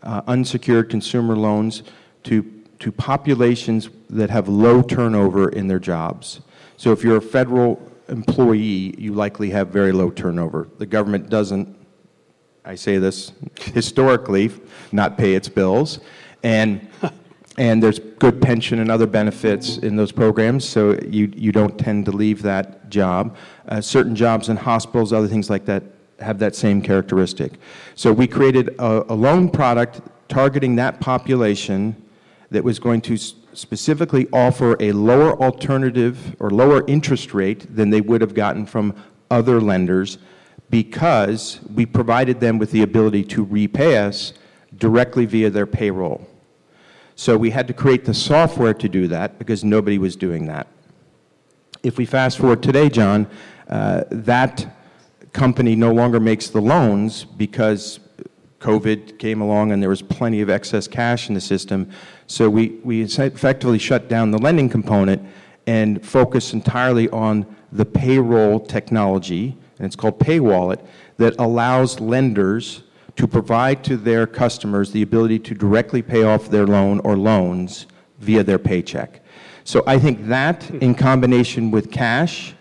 uh, 0.04 0.22
unsecured 0.28 0.90
consumer 0.90 1.36
loans 1.36 1.84
to, 2.26 2.44
to 2.80 2.92
populations 2.92 3.90
that 4.10 4.30
have 4.30 4.48
low 4.48 4.82
turnover 4.82 5.50
in 5.50 5.68
their 5.68 5.80
jobs. 5.80 6.42
So 6.78 6.92
if 6.92 7.04
you're 7.04 7.18
a 7.18 7.22
federal 7.22 7.82
employee, 8.10 8.96
you 8.98 9.14
likely 9.14 9.50
have 9.52 9.70
very 9.70 9.92
low 9.92 10.10
turnover. 10.10 10.68
The 10.78 10.86
government 10.86 11.30
doesn't, 11.30 11.76
I 12.66 12.76
say 12.76 12.98
this 12.98 13.32
historically, 13.74 14.52
not 14.92 15.18
pay 15.18 15.36
its 15.36 15.50
bills. 15.50 16.00
And 16.44 16.88
and 17.58 17.82
there's 17.82 17.98
good 17.98 18.40
pension 18.40 18.80
and 18.80 18.92
other 18.92 19.08
benefits 19.08 19.78
in 19.78 19.96
those 19.96 20.12
programs, 20.12 20.68
so 20.68 20.98
you, 21.08 21.32
you 21.36 21.52
don't 21.52 21.78
tend 21.78 22.06
to 22.06 22.12
leave 22.12 22.44
that 22.44 22.88
job. 22.90 23.36
Uh, 23.68 23.82
certain 23.82 24.16
jobs 24.16 24.50
in 24.50 24.58
hospitals, 24.58 25.12
other 25.12 25.28
things 25.28 25.50
like 25.50 25.66
that, 25.66 25.84
have 26.20 26.38
that 26.40 26.56
same 26.56 26.82
characteristic. 26.82 27.54
So 27.96 28.14
we 28.14 28.28
created 28.28 28.76
a, 28.80 29.12
a 29.12 29.16
loan 29.16 29.50
product 29.50 30.02
targeting 30.28 30.76
that 30.76 31.00
population 31.00 31.96
that 32.52 32.64
was 32.64 32.80
going 32.80 33.02
to 33.02 33.18
specifically 33.58 34.28
offer 34.32 34.78
a 34.80 34.92
lower 34.92 35.34
alternative 35.42 36.36
or 36.40 36.52
lower 36.52 36.86
interest 36.86 37.34
rate 37.34 37.76
than 37.76 37.90
they 37.90 38.02
would 38.02 38.22
have 38.22 38.36
gotten 38.36 38.68
from 38.68 38.94
other 39.32 39.60
lenders 39.60 40.20
because 40.70 41.60
we 41.74 41.84
provided 41.84 42.40
them 42.40 42.60
with 42.60 42.70
the 42.70 42.84
ability 42.84 43.24
to 43.24 43.44
repay 43.44 43.98
us 43.98 44.34
directly 44.78 45.26
via 45.26 45.50
their 45.50 45.66
payroll. 45.66 46.28
So 47.16 47.36
we 47.36 47.50
had 47.50 47.68
to 47.68 47.74
create 47.74 48.06
the 48.06 48.14
software 48.14 48.76
to 48.76 48.88
do 48.88 49.08
that 49.08 49.40
because 49.40 49.64
nobody 49.64 49.98
was 49.98 50.16
doing 50.16 50.46
that. 50.46 50.68
If 51.82 51.98
we 51.98 52.06
fast 52.06 52.38
forward 52.38 52.62
today, 52.62 52.90
John, 52.90 53.26
uh, 53.70 54.04
that 54.12 54.78
company 55.34 55.76
no 55.76 55.92
longer 55.92 56.20
makes 56.20 56.50
the 56.50 56.62
loans 56.62 57.26
because 57.26 58.00
COVID 58.60 59.20
came 59.20 59.42
along 59.42 59.72
and 59.72 59.82
there 59.82 59.90
was 59.90 60.02
plenty 60.02 60.42
of 60.42 60.50
excess 60.50 60.88
cash 60.88 61.30
in 61.30 61.36
the 61.36 61.42
system. 61.42 61.90
So 62.26 62.50
we, 62.50 62.80
we 62.84 63.02
effectively 63.02 63.78
shut 63.78 64.10
down 64.10 64.32
the 64.32 64.40
lending 64.40 64.70
component 64.70 65.22
and 65.68 66.04
focused 66.06 66.54
entirely 66.54 67.10
on 67.10 67.46
the 67.72 67.86
payroll 67.86 68.60
technology, 68.60 69.58
and 69.78 69.86
it's 69.86 69.96
called 69.96 70.20
PayWallet, 70.20 70.80
that 71.18 71.36
allows 71.38 72.00
lenders 72.00 72.84
to 73.18 73.28
provide 73.28 73.84
to 73.84 73.98
their 73.98 74.26
customers 74.26 74.92
the 74.92 75.02
ability 75.02 75.40
to 75.40 75.54
directly 75.54 76.02
pay 76.02 76.24
off 76.24 76.50
their 76.50 76.66
loan 76.66 77.00
or 77.04 77.18
loans 77.18 77.88
via 78.20 78.44
their 78.44 78.60
paycheck. 78.60 79.22
So 79.64 79.84
I 79.86 80.00
think 80.00 80.28
that, 80.28 80.70
in 80.70 80.96
combination 80.96 81.72
with 81.72 81.92
cash, 81.92 82.54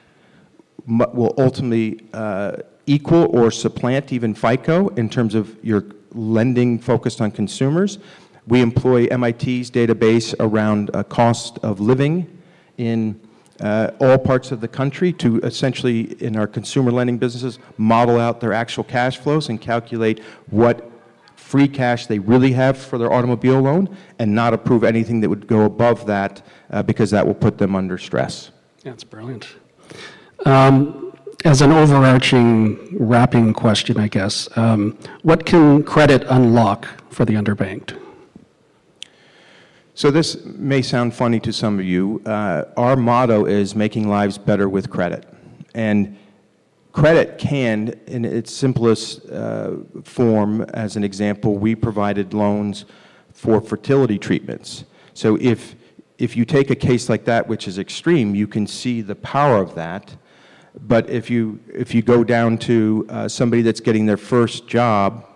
will 0.87 1.35
ultimately 1.39 2.01
uh, 2.13 2.57
equal 2.87 3.27
or 3.37 3.51
supplant 3.51 4.13
even 4.13 4.35
FICO 4.35 4.89
in 4.89 5.09
terms 5.09 5.35
of 5.35 5.57
your 5.65 5.85
lending 6.13 6.79
focused 6.79 7.21
on 7.21 7.31
consumers. 7.31 7.99
We 8.47 8.61
employ 8.61 9.09
MIT's 9.09 9.71
database 9.71 10.35
around 10.39 10.95
uh, 10.95 11.03
cost 11.03 11.59
of 11.59 11.81
living 11.81 12.41
in 12.79 13.21
uh, 13.61 13.91
all 14.01 14.19
parts 14.19 14.53
of 14.53 14.61
the 14.61 14.69
country 14.69 15.13
to 15.15 15.41
essentially, 15.41 16.23
in 16.23 16.37
our 16.37 16.47
consumer 16.47 16.93
lending 16.93 17.19
businesses, 17.19 17.59
model 17.77 18.19
out 18.19 18.41
their 18.41 18.53
actual 18.53 18.85
cash 18.85 19.19
flows 19.19 19.49
and 19.49 19.61
calculate 19.61 20.23
what 20.51 20.91
free 21.35 21.69
cash 21.69 22.07
they 22.07 22.19
really 22.19 22.53
have 22.53 22.77
for 22.77 22.99
their 22.99 23.13
automobile 23.13 23.61
loan 23.61 23.97
and 24.19 24.35
not 24.35 24.53
approve 24.53 24.85
anything 24.85 25.21
that 25.21 25.29
would 25.29 25.47
go 25.47 25.63
above 25.63 26.07
that 26.07 26.45
uh, 26.71 26.83
because 26.83 27.11
that 27.11 27.27
will 27.27 27.35
put 27.35 27.57
them 27.57 27.75
under 27.75 27.97
stress. 27.97 28.51
That's 28.83 29.05
brilliant. 29.05 29.49
Um, 30.45 31.06
as 31.47 31.63
an 31.63 31.71
overarching 31.71 32.99
wrapping 32.99 33.53
question, 33.53 34.01
I 34.01 34.09
guess, 34.09 34.49
um, 34.59 34.99
what 35.23 35.47
can 35.47 35.85
credit 35.85 36.25
unlock 36.29 36.89
for 37.13 37.25
the 37.25 37.35
underbanked? 37.35 37.97
So 39.95 40.11
this 40.11 40.45
may 40.45 40.83
sound 40.83 41.15
funny 41.15 41.39
to 41.41 41.53
some 41.53 41.79
of 41.79 41.85
you. 41.85 42.21
Uh, 42.27 42.65
our 42.77 42.97
motto 42.97 43.47
is 43.47 43.77
making 43.77 44.09
lives 44.09 44.39
better 44.39 44.69
with 44.69 44.91
credit. 44.91 45.25
And 45.73 46.19
credit 46.91 47.39
can, 47.39 47.95
in 48.09 48.25
its 48.25 48.53
simplest 48.53 49.31
uh, 49.31 49.77
form, 50.03 50.63
as 50.75 50.97
an 50.97 51.05
example, 51.05 51.59
we 51.59 51.77
provided 51.77 52.35
loans 52.35 52.87
for 53.33 53.61
fertility 53.61 54.19
treatments. 54.19 54.85
So 55.15 55.39
if, 55.41 55.77
if 56.19 56.37
you 56.37 56.45
take 56.45 56.71
a 56.71 56.77
case 56.77 57.09
like 57.09 57.25
that, 57.27 57.47
which 57.47 57.69
is 57.69 57.79
extreme, 57.79 58.35
you 58.35 58.49
can 58.49 58.67
see 58.67 59.01
the 59.01 59.15
power 59.15 59.59
of 59.59 59.77
that. 59.77 60.17
But 60.81 61.09
if 61.09 61.31
you, 61.31 61.61
if 61.73 61.95
you 61.95 62.03
go 62.03 62.23
down 62.23 62.59
to 62.59 63.07
uh, 63.09 63.29
somebody 63.29 63.63
that's 63.63 63.81
getting 63.81 64.07
their 64.07 64.17
first 64.17 64.67
job 64.67 65.27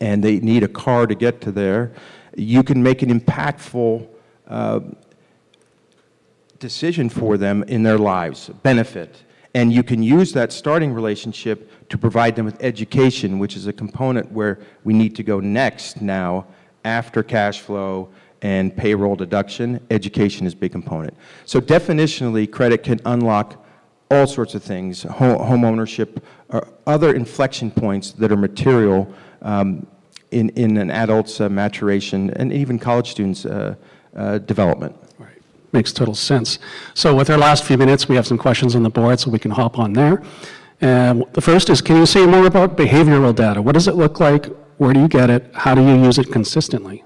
and 0.00 0.22
they 0.22 0.40
need 0.40 0.62
a 0.62 0.68
car 0.68 1.06
to 1.06 1.14
get 1.14 1.40
to 1.42 1.52
there, 1.52 1.92
you 2.36 2.62
can 2.62 2.82
make 2.82 3.02
an 3.02 3.20
impactful 3.20 4.08
uh, 4.48 4.80
decision 6.58 7.08
for 7.08 7.36
them 7.36 7.62
in 7.64 7.82
their 7.82 7.98
lives, 7.98 8.48
benefit. 8.62 9.22
And 9.54 9.72
you 9.72 9.84
can 9.84 10.02
use 10.02 10.32
that 10.32 10.52
starting 10.52 10.92
relationship 10.92 11.88
to 11.88 11.96
provide 11.96 12.34
them 12.34 12.44
with 12.44 12.60
education, 12.62 13.38
which 13.38 13.56
is 13.56 13.68
a 13.68 13.72
component 13.72 14.32
where 14.32 14.58
we 14.82 14.92
need 14.92 15.14
to 15.16 15.22
go 15.22 15.38
next 15.38 16.02
now 16.02 16.46
after 16.84 17.22
cash 17.22 17.60
flow 17.60 18.08
and 18.42 18.76
payroll 18.76 19.14
deduction. 19.14 19.80
Education 19.90 20.46
is 20.46 20.54
a 20.54 20.56
big 20.56 20.72
component. 20.72 21.16
So 21.44 21.60
definitionally, 21.60 22.50
credit 22.50 22.82
can 22.82 23.00
unlock 23.06 23.63
all 24.14 24.26
sorts 24.26 24.54
of 24.54 24.62
things, 24.62 25.02
home, 25.02 25.38
home 25.38 25.64
ownership, 25.64 26.24
or 26.48 26.66
other 26.86 27.14
inflection 27.14 27.70
points 27.70 28.12
that 28.12 28.30
are 28.30 28.36
material 28.36 29.12
um, 29.42 29.86
in, 30.30 30.50
in 30.50 30.76
an 30.76 30.90
adult's 30.90 31.40
uh, 31.40 31.48
maturation 31.48 32.30
and 32.30 32.52
even 32.52 32.78
college 32.78 33.10
students' 33.10 33.46
uh, 33.46 33.74
uh, 34.16 34.38
development. 34.38 34.96
Right. 35.18 35.40
Makes 35.72 35.92
total 35.92 36.14
sense. 36.14 36.58
So 36.94 37.14
with 37.14 37.30
our 37.30 37.38
last 37.38 37.64
few 37.64 37.76
minutes, 37.76 38.08
we 38.08 38.16
have 38.16 38.26
some 38.26 38.38
questions 38.38 38.74
on 38.74 38.82
the 38.82 38.90
board, 38.90 39.20
so 39.20 39.30
we 39.30 39.38
can 39.38 39.50
hop 39.50 39.78
on 39.78 39.92
there. 39.92 40.22
And 40.80 41.24
the 41.32 41.40
first 41.40 41.70
is, 41.70 41.80
can 41.80 41.96
you 41.96 42.06
say 42.06 42.26
more 42.26 42.46
about 42.46 42.76
behavioral 42.76 43.34
data? 43.34 43.62
What 43.62 43.72
does 43.72 43.88
it 43.88 43.94
look 43.94 44.20
like? 44.20 44.46
Where 44.76 44.92
do 44.92 45.00
you 45.00 45.08
get 45.08 45.30
it? 45.30 45.50
How 45.54 45.74
do 45.74 45.82
you 45.82 46.02
use 46.02 46.18
it 46.18 46.32
consistently? 46.32 47.04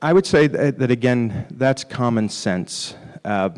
I 0.00 0.12
would 0.12 0.26
say 0.26 0.46
that, 0.46 0.78
that 0.78 0.90
again, 0.92 1.46
that's 1.50 1.82
common 1.82 2.28
sense. 2.28 2.94
Uh, 3.24 3.50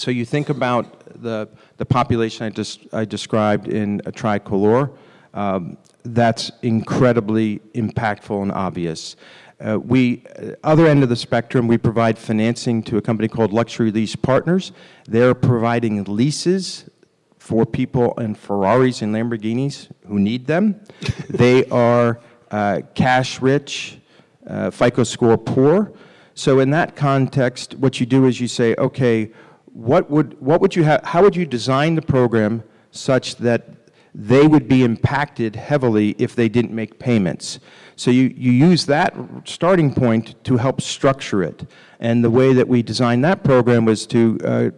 so 0.00 0.10
you 0.10 0.24
think 0.24 0.48
about 0.48 1.22
the, 1.22 1.48
the 1.76 1.84
population 1.84 2.46
I, 2.46 2.50
just, 2.50 2.86
I 2.92 3.04
described 3.04 3.68
in 3.68 4.02
a 4.06 4.12
tricolor, 4.12 4.90
um, 5.34 5.76
that's 6.04 6.50
incredibly 6.62 7.60
impactful 7.74 8.42
and 8.42 8.52
obvious. 8.52 9.16
Uh, 9.60 9.78
we, 9.78 10.24
uh, 10.38 10.52
other 10.62 10.86
end 10.86 11.02
of 11.02 11.08
the 11.08 11.16
spectrum, 11.16 11.66
we 11.66 11.76
provide 11.76 12.18
financing 12.18 12.82
to 12.84 12.96
a 12.96 13.02
company 13.02 13.28
called 13.28 13.52
Luxury 13.52 13.90
Lease 13.90 14.14
Partners. 14.14 14.72
They're 15.06 15.34
providing 15.34 16.04
leases 16.04 16.88
for 17.38 17.66
people 17.66 18.14
in 18.20 18.34
Ferraris 18.34 19.02
and 19.02 19.14
Lamborghinis 19.14 19.88
who 20.06 20.18
need 20.18 20.46
them. 20.46 20.80
they 21.28 21.64
are 21.66 22.20
uh, 22.50 22.82
cash 22.94 23.42
rich, 23.42 23.98
uh, 24.46 24.70
FICO 24.70 25.02
score 25.02 25.36
poor. 25.36 25.92
So 26.34 26.60
in 26.60 26.70
that 26.70 26.94
context, 26.94 27.74
what 27.74 27.98
you 27.98 28.06
do 28.06 28.26
is 28.26 28.40
you 28.40 28.46
say, 28.46 28.76
okay, 28.76 29.32
what 29.78 30.10
would, 30.10 30.40
what 30.40 30.60
would 30.60 30.74
you 30.74 30.82
have, 30.82 31.04
how 31.04 31.22
would 31.22 31.36
you 31.36 31.46
design 31.46 31.94
the 31.94 32.02
program 32.02 32.64
such 32.90 33.36
that 33.36 33.62
they 34.12 34.44
would 34.44 34.66
be 34.66 34.82
impacted 34.82 35.54
heavily 35.54 36.16
if 36.18 36.34
they 36.34 36.48
didn't 36.48 36.72
make 36.72 36.98
payments? 36.98 37.60
So 37.94 38.10
you, 38.10 38.34
you 38.36 38.50
use 38.50 38.86
that 38.86 39.14
starting 39.44 39.94
point 39.94 40.42
to 40.42 40.56
help 40.56 40.80
structure 40.80 41.44
it. 41.44 41.64
And 42.00 42.24
the 42.24 42.30
way 42.30 42.52
that 42.54 42.66
we 42.66 42.82
designed 42.82 43.24
that 43.24 43.44
program 43.44 43.84
was 43.84 44.04
to 44.08 44.38
uh, 44.44 44.70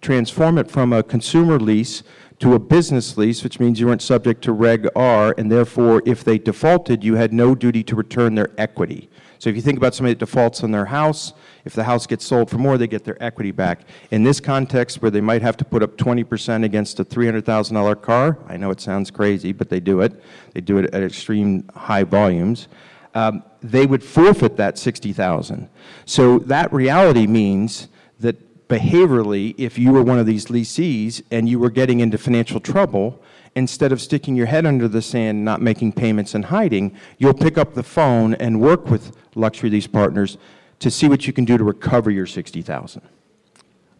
transform 0.00 0.58
it 0.58 0.68
from 0.68 0.92
a 0.92 1.04
consumer 1.04 1.60
lease 1.60 2.02
to 2.40 2.54
a 2.54 2.58
business 2.58 3.16
lease, 3.16 3.44
which 3.44 3.60
means 3.60 3.78
you 3.78 3.86
weren't 3.86 4.02
subject 4.02 4.42
to 4.42 4.52
Reg 4.52 4.88
R, 4.96 5.34
and 5.38 5.50
therefore, 5.50 6.02
if 6.04 6.24
they 6.24 6.38
defaulted, 6.38 7.04
you 7.04 7.14
had 7.14 7.32
no 7.32 7.54
duty 7.54 7.82
to 7.84 7.96
return 7.96 8.34
their 8.34 8.50
equity. 8.58 9.08
So 9.38 9.50
if 9.50 9.56
you 9.56 9.62
think 9.62 9.76
about 9.76 9.94
somebody 9.94 10.14
that 10.14 10.20
defaults 10.20 10.62
on 10.64 10.70
their 10.72 10.86
house, 10.86 11.32
if 11.64 11.74
the 11.74 11.84
house 11.84 12.06
gets 12.06 12.24
sold 12.24 12.50
for 12.50 12.58
more, 12.58 12.78
they 12.78 12.86
get 12.86 13.04
their 13.04 13.22
equity 13.22 13.50
back. 13.50 13.80
In 14.10 14.22
this 14.22 14.40
context, 14.40 15.02
where 15.02 15.10
they 15.10 15.20
might 15.20 15.42
have 15.42 15.56
to 15.58 15.64
put 15.64 15.82
up 15.82 15.96
20% 15.96 16.64
against 16.64 17.00
a 17.00 17.04
$300,000 17.04 18.02
car, 18.02 18.38
I 18.48 18.56
know 18.56 18.70
it 18.70 18.80
sounds 18.80 19.10
crazy, 19.10 19.52
but 19.52 19.68
they 19.68 19.80
do 19.80 20.00
it. 20.00 20.22
They 20.54 20.60
do 20.60 20.78
it 20.78 20.94
at 20.94 21.02
extreme 21.02 21.68
high 21.74 22.04
volumes. 22.04 22.68
Um, 23.14 23.42
they 23.60 23.86
would 23.86 24.04
forfeit 24.04 24.56
that 24.56 24.78
60,000. 24.78 25.68
So 26.04 26.38
that 26.40 26.72
reality 26.72 27.26
means 27.26 27.88
that 28.20 28.68
behaviorally, 28.68 29.54
if 29.58 29.78
you 29.78 29.92
were 29.92 30.02
one 30.02 30.18
of 30.18 30.26
these 30.26 30.50
lessees 30.50 31.22
and 31.30 31.48
you 31.48 31.58
were 31.58 31.70
getting 31.70 32.00
into 32.00 32.18
financial 32.18 32.60
trouble, 32.60 33.20
instead 33.54 33.92
of 33.92 34.00
sticking 34.00 34.36
your 34.36 34.46
head 34.46 34.66
under 34.66 34.86
the 34.86 35.02
sand, 35.02 35.44
not 35.44 35.60
making 35.60 35.92
payments 35.92 36.34
and 36.34 36.46
hiding, 36.46 36.96
you'll 37.18 37.34
pick 37.34 37.58
up 37.58 37.74
the 37.74 37.82
phone 37.82 38.34
and 38.34 38.60
work 38.60 38.88
with 38.88 39.16
luxury 39.34 39.70
lease 39.70 39.86
partners 39.86 40.38
to 40.80 40.90
see 40.90 41.08
what 41.08 41.26
you 41.26 41.32
can 41.32 41.44
do 41.44 41.58
to 41.58 41.64
recover 41.64 42.10
your 42.10 42.26
60,000. 42.26 43.02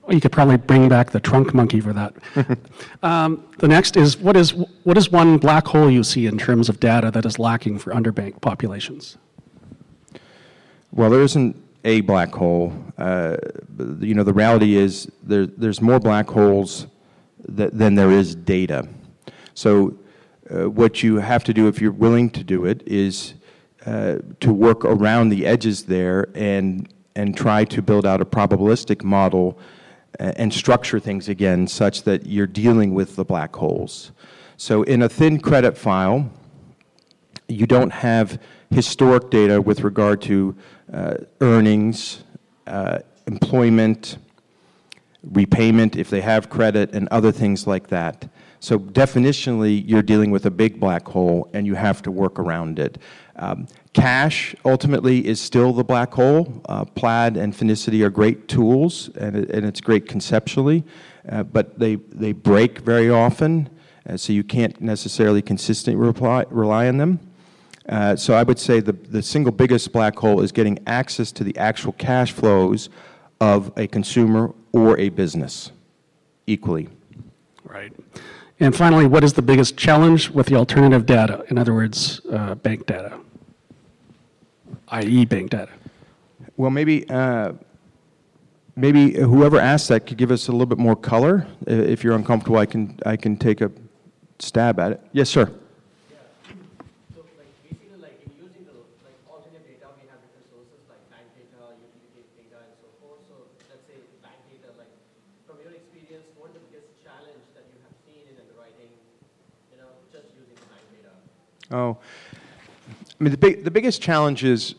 Well, 0.03 0.15
you 0.15 0.21
could 0.21 0.33
probably 0.33 0.57
bring 0.57 0.89
back 0.89 1.11
the 1.11 1.21
trunk 1.21 1.53
monkey 1.53 1.81
for 1.81 1.93
that. 1.93 2.15
um, 3.03 3.47
the 3.59 3.69
next 3.69 3.97
is 3.97 4.17
what, 4.17 4.37
is 4.37 4.55
what 4.55 4.97
is 4.97 5.13
one 5.13 5.37
black 5.37 5.67
hole 5.67 5.91
you 5.91 6.03
see 6.03 6.27
in 6.27 6.39
terms 6.39 6.69
of 6.69 6.81
data 6.81 7.11
that 7.11 7.27
is 7.27 7.39
lacking 7.39 7.79
for 7.79 7.93
underbanked 7.93 8.41
populations? 8.41 9.19
Well, 10.93 11.11
there 11.11 11.21
isn't 11.21 11.63
a 11.85 12.01
black 12.01 12.33
hole. 12.33 12.73
Uh, 12.97 13.37
you 14.01 14.15
know, 14.15 14.25
the 14.25 14.33
reality 14.33 14.77
is 14.77 15.11
there, 15.23 15.47
there's 15.47 15.83
more 15.83 16.01
black 16.01 16.29
holes 16.29 16.87
that, 17.47 17.77
than 17.77 17.95
there 17.95 18.11
is 18.11 18.35
data. 18.35 18.89
So, 19.55 19.99
uh, 20.51 20.71
what 20.71 21.03
you 21.03 21.17
have 21.17 21.45
to 21.45 21.53
do 21.53 21.69
if 21.69 21.81
you're 21.83 21.93
willing 21.93 22.31
to 22.31 22.43
do 22.43 22.65
it 22.65 22.83
is 22.87 23.35
to 24.41 24.53
work 24.53 24.85
around 24.85 25.29
the 25.29 25.47
edges 25.47 25.85
there 25.85 26.29
and, 26.35 26.89
and 27.15 27.37
try 27.37 27.65
to 27.65 27.83
build 27.83 28.05
out 28.05 28.21
a 28.21 28.25
probabilistic 28.25 29.03
model 29.03 29.59
uh, 30.21 30.33
and 30.37 30.53
structure 30.53 31.01
things 31.01 31.29
again 31.29 31.67
such 31.67 32.03
that 32.03 32.27
you're 32.27 32.47
dealing 32.47 32.95
with 32.95 33.17
the 33.17 33.25
black 33.25 33.55
holes. 33.55 34.13
So 34.57 34.83
in 34.83 35.03
a 35.03 35.09
thin 35.09 35.39
credit 35.41 35.79
file, 35.79 36.31
you 37.49 37.67
don't 37.67 37.93
have 37.93 38.41
historic 38.71 39.31
data 39.31 39.61
with 39.63 39.81
regard 39.83 40.21
to 40.23 40.57
uh, 40.93 41.15
earnings, 41.41 42.25
uh, 42.67 42.99
employment, 43.27 44.19
repayment 45.23 45.97
if 45.97 46.11
they 46.11 46.21
have 46.21 46.51
credit, 46.51 46.93
and 46.93 47.09
other 47.11 47.33
things 47.33 47.67
like 47.67 47.89
that. 47.89 48.29
So 48.61 48.79
definitionally, 48.79 49.83
you're 49.87 50.03
dealing 50.03 50.31
with 50.31 50.47
a 50.47 50.51
big 50.51 50.81
black 50.81 51.07
hole, 51.07 51.49
and 51.53 51.67
you 51.67 51.75
have 51.75 52.03
to 52.03 52.11
work 52.11 52.39
around 52.39 52.79
it. 52.79 52.99
Um, 53.37 53.69
cash 53.93 54.55
ultimately 54.65 55.27
is 55.27 55.41
still 55.41 55.73
the 55.73 55.85
black 55.85 56.13
hole. 56.13 56.61
Uh, 56.69 56.85
Plaid 56.85 57.37
and 57.37 57.55
Finicity 57.55 58.05
are 58.05 58.11
great 58.11 58.49
tools, 58.49 59.11
and, 59.17 59.37
it, 59.37 59.51
and 59.51 59.65
it's 59.65 59.81
great 59.81 60.09
conceptually, 60.09 60.85
uh, 61.29 61.45
but 61.45 61.79
they, 61.79 61.97
they 61.97 62.33
break 62.33 62.81
very 62.81 63.11
often, 63.11 63.71
uh, 64.09 64.17
so 64.17 64.33
you 64.33 64.43
can't 64.43 64.81
necessarily 64.81 65.41
consistently 65.41 65.95
reply, 66.05 66.45
rely 66.51 66.89
on 66.89 66.97
them. 66.97 67.21
Uh, 67.89 68.17
so 68.17 68.35
I 68.35 68.43
would 68.43 68.59
say 68.59 68.81
the, 68.81 68.93
the 68.93 69.23
single 69.23 69.53
biggest 69.53 69.93
black 69.93 70.19
hole 70.19 70.43
is 70.43 70.53
getting 70.53 70.79
access 70.87 71.33
to 71.33 71.45
the 71.45 71.57
actual 71.57 71.93
cash 71.93 72.33
flows 72.33 72.91
of 73.41 73.73
a 73.77 73.87
consumer 73.87 74.53
or 74.73 74.99
a 74.99 75.09
business 75.11 75.71
equally. 76.47 76.89
Right. 77.65 77.93
And 78.61 78.75
finally, 78.75 79.07
what 79.07 79.23
is 79.23 79.35
the 79.35 79.43
biggest 79.43 79.77
challenge 79.77 80.31
with 80.31 80.47
the 80.47 80.57
alternative 80.57 81.07
data? 81.07 81.45
In 81.49 81.59
other 81.59 81.73
words, 81.73 82.21
uh, 82.31 82.55
bank 82.57 82.87
data 82.87 83.19
i.e. 84.91 85.25
bank 85.25 85.51
data? 85.51 85.71
Well, 86.57 86.71
maybe, 86.71 87.09
uh, 87.09 87.53
maybe 88.77 89.13
whoever 89.13 89.59
asked 89.59 89.89
that 89.89 90.07
could 90.07 90.17
give 90.17 90.31
us 90.31 90.49
a 90.49 90.53
little 90.53 90.67
bit 90.67 90.79
more 90.79 90.97
color. 90.97 91.47
If 91.67 92.03
you're 92.03 92.15
uncomfortable, 92.15 92.59
I 92.59 92.67
can, 92.67 92.99
I 93.07 93.17
can 93.17 93.37
take 93.37 93.61
a 93.61 93.71
stab 94.39 94.81
at 94.81 94.93
it. 94.93 95.01
Yes, 95.13 95.29
sir. 95.29 95.53
Oh, 111.71 111.99
I 113.21 113.25
mean, 113.25 113.31
the, 113.31 113.37
big, 113.37 113.63
the 113.63 113.71
biggest 113.71 114.01
challenge 114.01 114.43
is, 114.43 114.75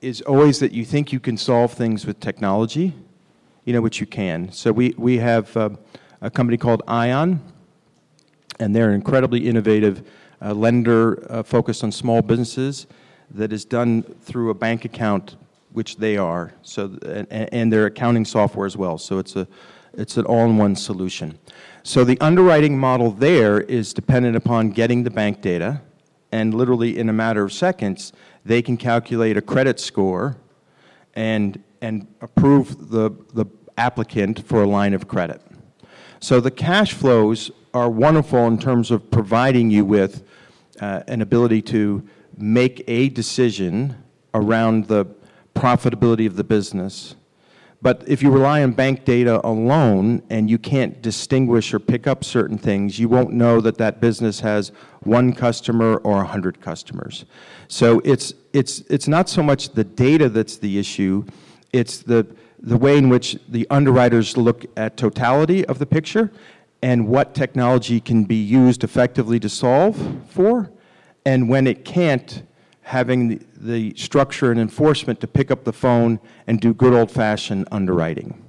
is 0.00 0.22
always 0.22 0.58
that 0.58 0.72
you 0.72 0.84
think 0.84 1.12
you 1.12 1.20
can 1.20 1.36
solve 1.36 1.72
things 1.72 2.04
with 2.04 2.18
technology, 2.18 2.94
you 3.64 3.72
know, 3.72 3.80
which 3.80 4.00
you 4.00 4.06
can. 4.06 4.50
So 4.50 4.72
we, 4.72 4.92
we 4.98 5.18
have 5.18 5.56
uh, 5.56 5.70
a 6.20 6.30
company 6.30 6.56
called 6.56 6.82
Ion, 6.88 7.40
and 8.58 8.74
they're 8.74 8.88
an 8.88 8.96
incredibly 8.96 9.46
innovative 9.46 10.08
uh, 10.42 10.52
lender 10.52 11.24
uh, 11.30 11.44
focused 11.44 11.84
on 11.84 11.92
small 11.92 12.22
businesses 12.22 12.88
that 13.30 13.52
is 13.52 13.64
done 13.64 14.02
through 14.02 14.50
a 14.50 14.54
bank 14.54 14.84
account, 14.84 15.36
which 15.72 15.96
they 15.98 16.16
are, 16.16 16.54
so, 16.62 16.98
and, 17.06 17.30
and 17.30 17.72
their 17.72 17.86
accounting 17.86 18.24
software 18.24 18.66
as 18.66 18.76
well. 18.76 18.98
So 18.98 19.18
it's, 19.18 19.36
a, 19.36 19.46
it's 19.96 20.16
an 20.16 20.24
all-in-one 20.24 20.76
solution. 20.76 21.38
So 21.82 22.04
the 22.04 22.18
underwriting 22.20 22.78
model 22.78 23.10
there 23.10 23.60
is 23.60 23.92
dependent 23.92 24.36
upon 24.36 24.70
getting 24.70 25.04
the 25.04 25.10
bank 25.10 25.40
data, 25.40 25.82
and 26.32 26.54
literally 26.54 26.98
in 26.98 27.08
a 27.08 27.12
matter 27.12 27.44
of 27.44 27.52
seconds, 27.52 28.12
they 28.44 28.62
can 28.62 28.76
calculate 28.76 29.36
a 29.36 29.42
credit 29.42 29.78
score 29.78 30.36
and, 31.14 31.62
and 31.80 32.06
approve 32.20 32.90
the, 32.90 33.10
the 33.32 33.46
applicant 33.76 34.44
for 34.46 34.62
a 34.62 34.66
line 34.66 34.94
of 34.94 35.08
credit. 35.08 35.40
So 36.20 36.40
the 36.40 36.50
cash 36.50 36.92
flows 36.92 37.50
are 37.72 37.90
wonderful 37.90 38.46
in 38.46 38.58
terms 38.58 38.90
of 38.90 39.10
providing 39.10 39.70
you 39.70 39.84
with 39.84 40.24
uh, 40.80 41.02
an 41.06 41.22
ability 41.22 41.62
to 41.62 42.06
make 42.36 42.82
a 42.88 43.08
decision 43.10 43.96
around 44.32 44.88
the 44.88 45.06
profitability 45.54 46.26
of 46.26 46.36
the 46.36 46.44
business. 46.44 47.14
But 47.84 48.02
if 48.06 48.22
you 48.22 48.30
rely 48.30 48.62
on 48.62 48.72
bank 48.72 49.04
data 49.04 49.46
alone 49.46 50.22
and 50.30 50.48
you 50.48 50.56
can't 50.56 51.02
distinguish 51.02 51.74
or 51.74 51.78
pick 51.78 52.06
up 52.06 52.24
certain 52.24 52.56
things, 52.56 52.98
you 52.98 53.10
won't 53.10 53.34
know 53.34 53.60
that 53.60 53.76
that 53.76 54.00
business 54.00 54.40
has 54.40 54.72
one 55.00 55.34
customer 55.34 55.96
or 55.96 56.16
100 56.16 56.62
customers. 56.62 57.26
So 57.68 58.00
it's, 58.02 58.32
it's, 58.54 58.78
it's 58.88 59.06
not 59.06 59.28
so 59.28 59.42
much 59.42 59.74
the 59.74 59.84
data 59.84 60.30
that's 60.30 60.56
the 60.56 60.78
issue, 60.78 61.26
it's 61.74 61.98
the, 61.98 62.26
the 62.58 62.78
way 62.78 62.96
in 62.96 63.10
which 63.10 63.36
the 63.50 63.66
underwriters 63.68 64.38
look 64.38 64.64
at 64.78 64.96
totality 64.96 65.66
of 65.66 65.78
the 65.78 65.84
picture 65.84 66.32
and 66.80 67.06
what 67.06 67.34
technology 67.34 68.00
can 68.00 68.24
be 68.24 68.42
used 68.42 68.82
effectively 68.82 69.38
to 69.40 69.50
solve 69.50 70.22
for, 70.30 70.70
and 71.26 71.50
when 71.50 71.66
it 71.66 71.84
can't, 71.84 72.44
having 72.84 73.28
the, 73.28 73.40
the 73.56 73.94
structure 73.96 74.50
and 74.50 74.60
enforcement 74.60 75.20
to 75.20 75.26
pick 75.26 75.50
up 75.50 75.64
the 75.64 75.72
phone 75.72 76.20
and 76.46 76.60
do 76.60 76.72
good 76.72 76.92
old-fashioned 76.92 77.66
underwriting. 77.72 78.44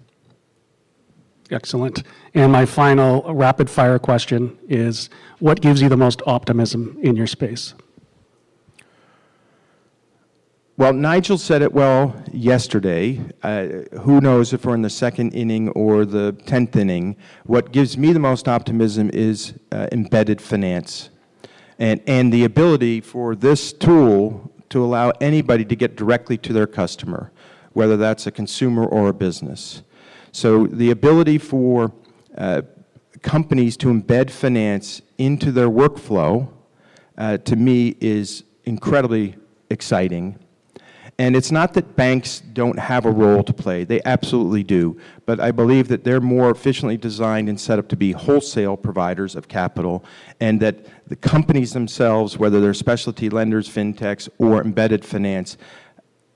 Excellent. 1.51 2.03
And 2.33 2.51
my 2.51 2.65
final 2.65 3.33
rapid 3.33 3.69
fire 3.69 3.97
question 3.97 4.57
is 4.67 5.09
what 5.39 5.61
gives 5.61 5.81
you 5.81 5.89
the 5.89 5.97
most 5.97 6.21
optimism 6.25 6.97
in 7.01 7.15
your 7.15 7.27
space? 7.27 7.73
Well, 10.77 10.91
Nigel 10.91 11.37
said 11.37 11.61
it 11.61 11.71
well 11.71 12.21
yesterday. 12.33 13.21
Uh, 13.41 13.67
who 14.01 14.19
knows 14.19 14.51
if 14.51 14.65
we're 14.65 14.75
in 14.75 14.81
the 14.81 14.89
second 14.89 15.33
inning 15.33 15.69
or 15.69 16.03
the 16.03 16.33
10th 16.45 16.75
inning? 16.75 17.15
What 17.45 17.71
gives 17.71 17.97
me 17.97 18.11
the 18.11 18.19
most 18.19 18.49
optimism 18.49 19.09
is 19.13 19.53
uh, 19.71 19.87
embedded 19.93 20.41
finance 20.41 21.09
and, 21.79 22.01
and 22.07 22.31
the 22.31 22.43
ability 22.43 23.01
for 23.01 23.35
this 23.35 23.73
tool 23.73 24.51
to 24.69 24.83
allow 24.83 25.11
anybody 25.21 25.65
to 25.65 25.75
get 25.75 25.95
directly 25.95 26.37
to 26.37 26.53
their 26.53 26.67
customer, 26.67 27.31
whether 27.73 27.97
that's 27.97 28.27
a 28.27 28.31
consumer 28.31 28.85
or 28.85 29.09
a 29.09 29.13
business. 29.13 29.83
So 30.31 30.67
the 30.67 30.91
ability 30.91 31.37
for 31.37 31.93
uh, 32.37 32.63
companies 33.21 33.77
to 33.77 33.87
embed 33.87 34.29
finance 34.29 35.01
into 35.17 35.51
their 35.51 35.69
workflow, 35.69 36.49
uh, 37.17 37.37
to 37.37 37.55
me, 37.55 37.95
is 37.99 38.43
incredibly 38.65 39.35
exciting. 39.69 40.37
And 41.17 41.33
it's 41.35 41.51
not 41.51 41.73
that 41.75 41.95
banks 41.95 42.41
don't 42.41 42.77
have 42.77 43.05
a 43.05 43.11
role 43.11 43.41
to 43.43 43.53
play. 43.53 43.85
They 43.85 44.01
absolutely 44.03 44.63
do. 44.63 44.99
But 45.25 45.39
I 45.39 45.51
believe 45.51 45.87
that 45.87 46.03
they're 46.03 46.19
more 46.19 46.51
efficiently 46.51 46.97
designed 46.97 47.47
and 47.47 47.57
set 47.59 47.79
up 47.79 47.87
to 47.89 47.95
be 47.95 48.11
wholesale 48.11 48.75
providers 48.75 49.33
of 49.35 49.47
capital, 49.47 50.03
and 50.41 50.61
that 50.61 50.85
the 51.07 51.15
companies 51.15 51.71
themselves, 51.71 52.37
whether 52.37 52.59
they're 52.59 52.73
specialty 52.73 53.29
lenders, 53.29 53.69
fintechs, 53.69 54.27
or 54.39 54.61
embedded 54.61 55.05
finance, 55.05 55.57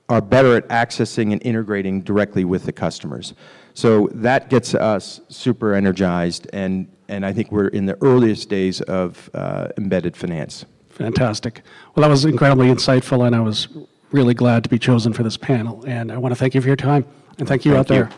are 0.08 0.22
better 0.22 0.56
at 0.56 0.66
accessing 0.68 1.32
and 1.32 1.42
integrating 1.42 2.00
directly 2.00 2.44
with 2.44 2.64
the 2.64 2.72
customers. 2.72 3.34
So 3.74 4.08
that 4.14 4.48
gets 4.48 4.74
us 4.74 5.20
super 5.28 5.74
energized, 5.74 6.48
and, 6.52 6.90
and 7.08 7.24
I 7.24 7.32
think 7.32 7.52
we're 7.52 7.68
in 7.68 7.86
the 7.86 8.02
earliest 8.02 8.48
days 8.48 8.80
of 8.80 9.28
uh, 9.34 9.68
embedded 9.76 10.16
finance. 10.16 10.64
Fantastic. 10.88 11.62
Well, 11.94 12.02
that 12.02 12.10
was 12.10 12.24
incredibly 12.24 12.68
insightful, 12.68 13.26
and 13.26 13.36
I 13.36 13.40
was 13.40 13.68
really 14.12 14.34
glad 14.34 14.62
to 14.64 14.70
be 14.70 14.78
chosen 14.78 15.12
for 15.12 15.22
this 15.22 15.36
panel. 15.36 15.84
And 15.86 16.10
I 16.10 16.18
want 16.18 16.32
to 16.32 16.36
thank 16.36 16.54
you 16.54 16.60
for 16.60 16.66
your 16.66 16.76
time, 16.76 17.04
and 17.38 17.46
thank 17.46 17.64
you 17.64 17.72
Thank 17.72 17.90
out 17.90 17.94
you. 17.94 18.02
there. 18.04 18.10